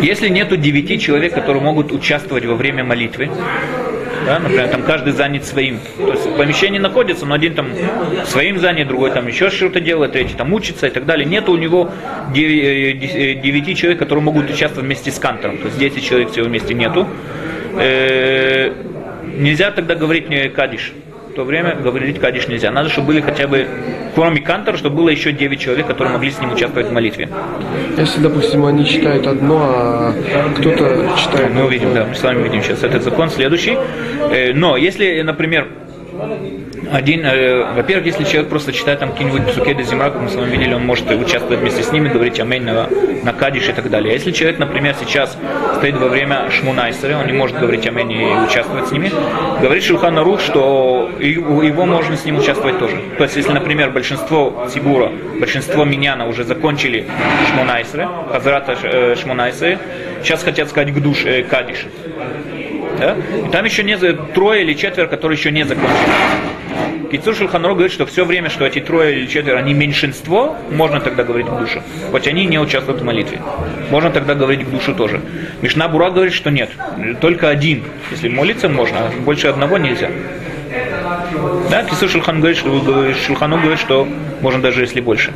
Если 0.00 0.28
нету 0.28 0.56
девяти 0.56 0.98
человек, 0.98 1.34
которые 1.34 1.62
могут 1.62 1.92
участвовать 1.92 2.44
во 2.44 2.54
время 2.54 2.84
молитвы, 2.84 3.30
да, 4.26 4.38
например, 4.38 4.68
там 4.68 4.82
каждый 4.82 5.12
занят 5.12 5.44
своим. 5.44 5.80
То 5.96 6.12
есть 6.12 6.26
в 6.26 6.36
помещении 6.36 6.78
находится, 6.78 7.26
но 7.26 7.34
один 7.34 7.54
там 7.54 7.68
своим 8.24 8.58
занят, 8.58 8.88
другой 8.88 9.10
там 9.10 9.26
еще 9.26 9.50
что-то 9.50 9.80
делает, 9.80 10.12
третий 10.12 10.34
там 10.34 10.52
учится 10.52 10.86
и 10.86 10.90
так 10.90 11.06
далее. 11.06 11.26
Нет 11.26 11.48
у 11.48 11.56
него 11.56 11.90
9 12.32 13.76
человек, 13.76 13.98
которые 13.98 14.22
могут 14.22 14.50
участвовать 14.50 14.86
вместе 14.86 15.10
с 15.10 15.18
кантором. 15.18 15.58
То 15.58 15.66
есть 15.66 15.78
10 15.78 16.04
человек 16.04 16.30
всего 16.30 16.46
вместе 16.46 16.74
нету. 16.74 17.06
Э, 17.78 18.72
нельзя 19.36 19.70
тогда 19.70 19.94
говорить 19.94 20.28
не 20.28 20.48
кадиш. 20.48 20.92
В 21.32 21.34
то 21.34 21.44
время 21.44 21.76
говорить 21.76 22.20
кадиш 22.20 22.46
нельзя. 22.46 22.70
Надо, 22.70 22.90
чтобы 22.90 23.06
были 23.06 23.22
хотя 23.22 23.46
бы, 23.46 23.66
кроме 24.14 24.42
кантора, 24.42 24.76
чтобы 24.76 24.96
было 24.96 25.08
еще 25.08 25.32
9 25.32 25.58
человек, 25.58 25.86
которые 25.86 26.12
могли 26.12 26.30
с 26.30 26.38
ним 26.38 26.52
участвовать 26.52 26.88
в 26.88 26.92
молитве. 26.92 27.30
Если, 27.96 28.20
допустим, 28.20 28.66
они 28.66 28.84
читают 28.84 29.26
одно, 29.26 29.56
а 29.62 30.14
кто-то 30.54 31.08
читает... 31.16 31.54
Мы 31.54 31.64
увидим, 31.64 31.94
да, 31.94 32.04
мы 32.04 32.14
с 32.14 32.22
вами 32.22 32.42
увидим 32.42 32.62
сейчас 32.62 32.82
этот 32.82 33.02
закон 33.02 33.30
следующий. 33.30 33.78
Э, 34.30 34.52
Но 34.52 34.76
если, 34.76 35.22
например, 35.22 35.68
один, 36.92 37.24
э, 37.24 37.72
во-первых, 37.74 38.06
если 38.06 38.24
человек 38.24 38.48
просто 38.48 38.72
читает 38.72 39.00
там 39.00 39.12
какие-нибудь 39.12 39.54
сукеды 39.54 39.82
зимра, 39.82 40.10
как 40.10 40.20
мы 40.20 40.28
с 40.28 40.34
вами 40.34 40.50
видели, 40.50 40.74
он 40.74 40.84
может 40.84 41.10
участвовать 41.10 41.60
вместе 41.60 41.82
с 41.82 41.90
ними, 41.90 42.08
говорить 42.08 42.38
амейн 42.38 42.64
на, 42.64 42.88
на 43.22 43.32
кадиш 43.32 43.68
и 43.68 43.72
так 43.72 43.88
далее. 43.90 44.12
А 44.12 44.14
если 44.14 44.30
человек, 44.30 44.58
например, 44.58 44.94
сейчас 45.00 45.36
стоит 45.76 45.96
во 45.96 46.08
время 46.08 46.50
шмунайсера, 46.50 47.18
он 47.18 47.26
не 47.26 47.32
может 47.32 47.58
говорить 47.58 47.86
амейн 47.86 48.10
и 48.10 48.46
участвовать 48.46 48.88
с 48.88 48.92
ними, 48.92 49.10
говорит 49.60 49.82
Шулхан 49.84 50.18
Арух, 50.18 50.40
что 50.40 51.10
его, 51.18 51.86
можно 51.86 52.16
с 52.16 52.24
ним 52.24 52.38
участвовать 52.38 52.78
тоже. 52.78 53.00
То 53.16 53.24
есть, 53.24 53.36
если, 53.36 53.52
например, 53.52 53.90
большинство 53.90 54.68
Сибура, 54.72 55.10
большинство 55.38 55.84
миньяна 55.84 56.28
уже 56.28 56.44
закончили 56.44 57.06
шмунайсеры, 57.50 58.08
хазрата 58.30 58.76
э, 58.82 59.16
шмунайсеры, 59.16 59.78
сейчас 60.22 60.42
хотят 60.42 60.68
сказать 60.68 60.92
гдуш, 60.92 61.24
э, 61.24 61.42
кадиш. 61.42 61.86
Да? 62.98 63.16
И 63.46 63.50
там 63.50 63.64
еще 63.64 63.82
не 63.82 63.96
трое 63.96 64.62
или 64.62 64.74
четверо, 64.74 65.06
которые 65.06 65.38
еще 65.38 65.50
не 65.50 65.64
закончили. 65.64 66.51
Кицур 67.12 67.34
Шульханру 67.36 67.74
говорит, 67.74 67.92
что 67.92 68.06
все 68.06 68.24
время, 68.24 68.48
что 68.48 68.64
эти 68.64 68.80
трое 68.80 69.18
или 69.18 69.26
четверо, 69.26 69.58
они 69.58 69.74
меньшинство, 69.74 70.56
можно 70.70 70.98
тогда 70.98 71.24
говорить 71.24 71.46
к 71.46 71.58
душе. 71.58 71.82
Хоть 72.10 72.26
они 72.26 72.46
не 72.46 72.58
участвуют 72.58 73.02
в 73.02 73.04
молитве. 73.04 73.38
Можно 73.90 74.08
тогда 74.08 74.34
говорить 74.34 74.66
к 74.66 74.70
душу 74.70 74.94
тоже. 74.94 75.20
Мишна 75.60 75.88
Бура 75.88 76.08
говорит, 76.08 76.32
что 76.32 76.50
нет. 76.50 76.70
Только 77.20 77.50
один. 77.50 77.84
Если 78.10 78.30
молиться 78.30 78.70
можно, 78.70 79.00
а 79.00 79.10
больше 79.20 79.48
одного 79.48 79.76
нельзя. 79.76 80.08
Да, 81.70 81.84
Кисур 81.84 82.08
Шульхан 82.08 82.38
говорит, 82.38 82.56
что, 82.56 83.12
Шульхану 83.26 83.58
говорит, 83.58 83.78
что 83.78 84.08
можно 84.40 84.62
даже 84.62 84.80
если 84.80 85.02
больше. 85.02 85.34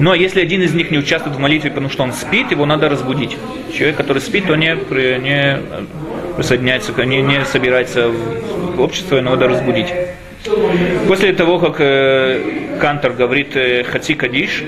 Но 0.00 0.12
если 0.12 0.40
один 0.40 0.60
из 0.62 0.74
них 0.74 0.90
не 0.90 0.98
участвует 0.98 1.36
в 1.36 1.38
молитве, 1.38 1.70
потому 1.70 1.88
что 1.88 2.02
он 2.02 2.12
спит, 2.12 2.50
его 2.50 2.66
надо 2.66 2.88
разбудить. 2.88 3.36
Человек, 3.72 3.96
который 3.96 4.20
спит, 4.20 4.48
то 4.48 4.56
не, 4.56 4.74
не 5.20 5.60
присоединяется, 6.36 6.92
не, 7.04 7.22
не 7.22 7.44
собирается 7.44 8.08
в 8.08 8.80
общество, 8.80 9.14
его 9.14 9.30
надо 9.30 9.46
разбудить. 9.46 9.94
После 11.06 11.32
того, 11.32 11.58
как 11.58 11.76
э, 11.80 12.78
Кантор 12.80 13.12
говорит 13.12 13.54
э, 13.56 13.84
חצי 13.84 14.14
קדיש, 14.14 14.64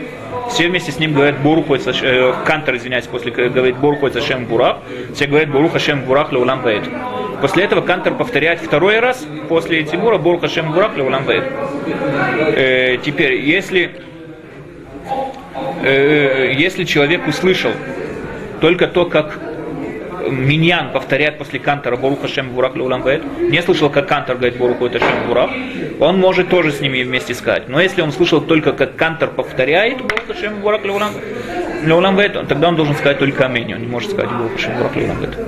все 0.50 0.68
вместе 0.68 0.92
с 0.92 0.98
ним 0.98 1.14
говорят 1.14 1.40
ברכו 1.40 1.76
э, 1.76 2.32
Кантор, 2.44 2.76
извиняюсь, 2.76 3.06
после 3.06 3.32
к- 3.32 3.48
говорит 3.48 3.76
ברכו 3.78 4.10
את 4.10 4.21
השם 4.21 4.44
המבורך, 4.44 4.78
все 5.14 5.26
говорят 5.26 5.48
ברוך 5.50 5.72
השם 5.72 6.02
המבורך 6.02 6.30
לעולם 6.30 6.60
ועד. 6.60 6.84
После 7.40 7.64
этого 7.64 7.80
Кантор 7.80 8.14
повторяет 8.14 8.60
второй 8.60 9.00
раз, 9.00 9.26
после 9.48 9.82
Тимура 9.84 10.18
ברוך 10.18 10.42
השם 10.42 10.72
המבורך 10.72 10.94
לעולם 10.96 11.24
ועד. 11.24 11.44
Э, 12.54 12.98
теперь, 13.02 13.36
если 13.40 13.92
э, 15.82 16.52
если 16.54 16.84
человек 16.84 17.26
услышал 17.26 17.72
только 18.60 18.88
то, 18.88 19.06
как 19.06 19.38
Миньян 20.30 20.92
повторяет 20.92 21.38
после 21.38 21.58
Кантора 21.58 21.96
ברוך 21.96 22.28
השם 22.28 22.50
המבורך 22.50 22.76
לעולם 22.76 23.02
ועד, 23.02 23.22
не 23.40 23.62
слышал, 23.62 23.90
как 23.90 24.08
Кантор 24.08 24.36
говорит 24.36 24.56
ברכו 24.58 24.86
את 24.86 24.98
השם 24.98 25.26
המבורך, 25.28 25.50
он 26.00 26.18
может 26.18 26.48
тоже 26.48 26.72
с 26.72 26.80
ними 26.80 27.02
вместе 27.02 27.34
сказать. 27.34 27.68
Но 27.68 27.80
если 27.80 28.02
он 28.02 28.12
слышал 28.12 28.40
только, 28.40 28.72
как 28.72 28.96
Кантор 28.96 29.30
повторяет 29.30 30.00
Боруха 30.02 30.34
Шем 30.34 30.60
Бурак 30.60 30.84
Ваэд, 32.16 32.48
тогда 32.48 32.68
он 32.68 32.76
должен 32.76 32.94
сказать 32.94 33.18
только 33.18 33.46
Аминь, 33.46 33.74
он 33.74 33.80
не 33.80 33.86
может 33.88 34.10
сказать 34.10 34.30
Боруха 34.30 34.58
Шем 34.58 34.76
Бурак 34.76 34.96
Леулам 34.96 35.18
Ваэд. 35.18 35.38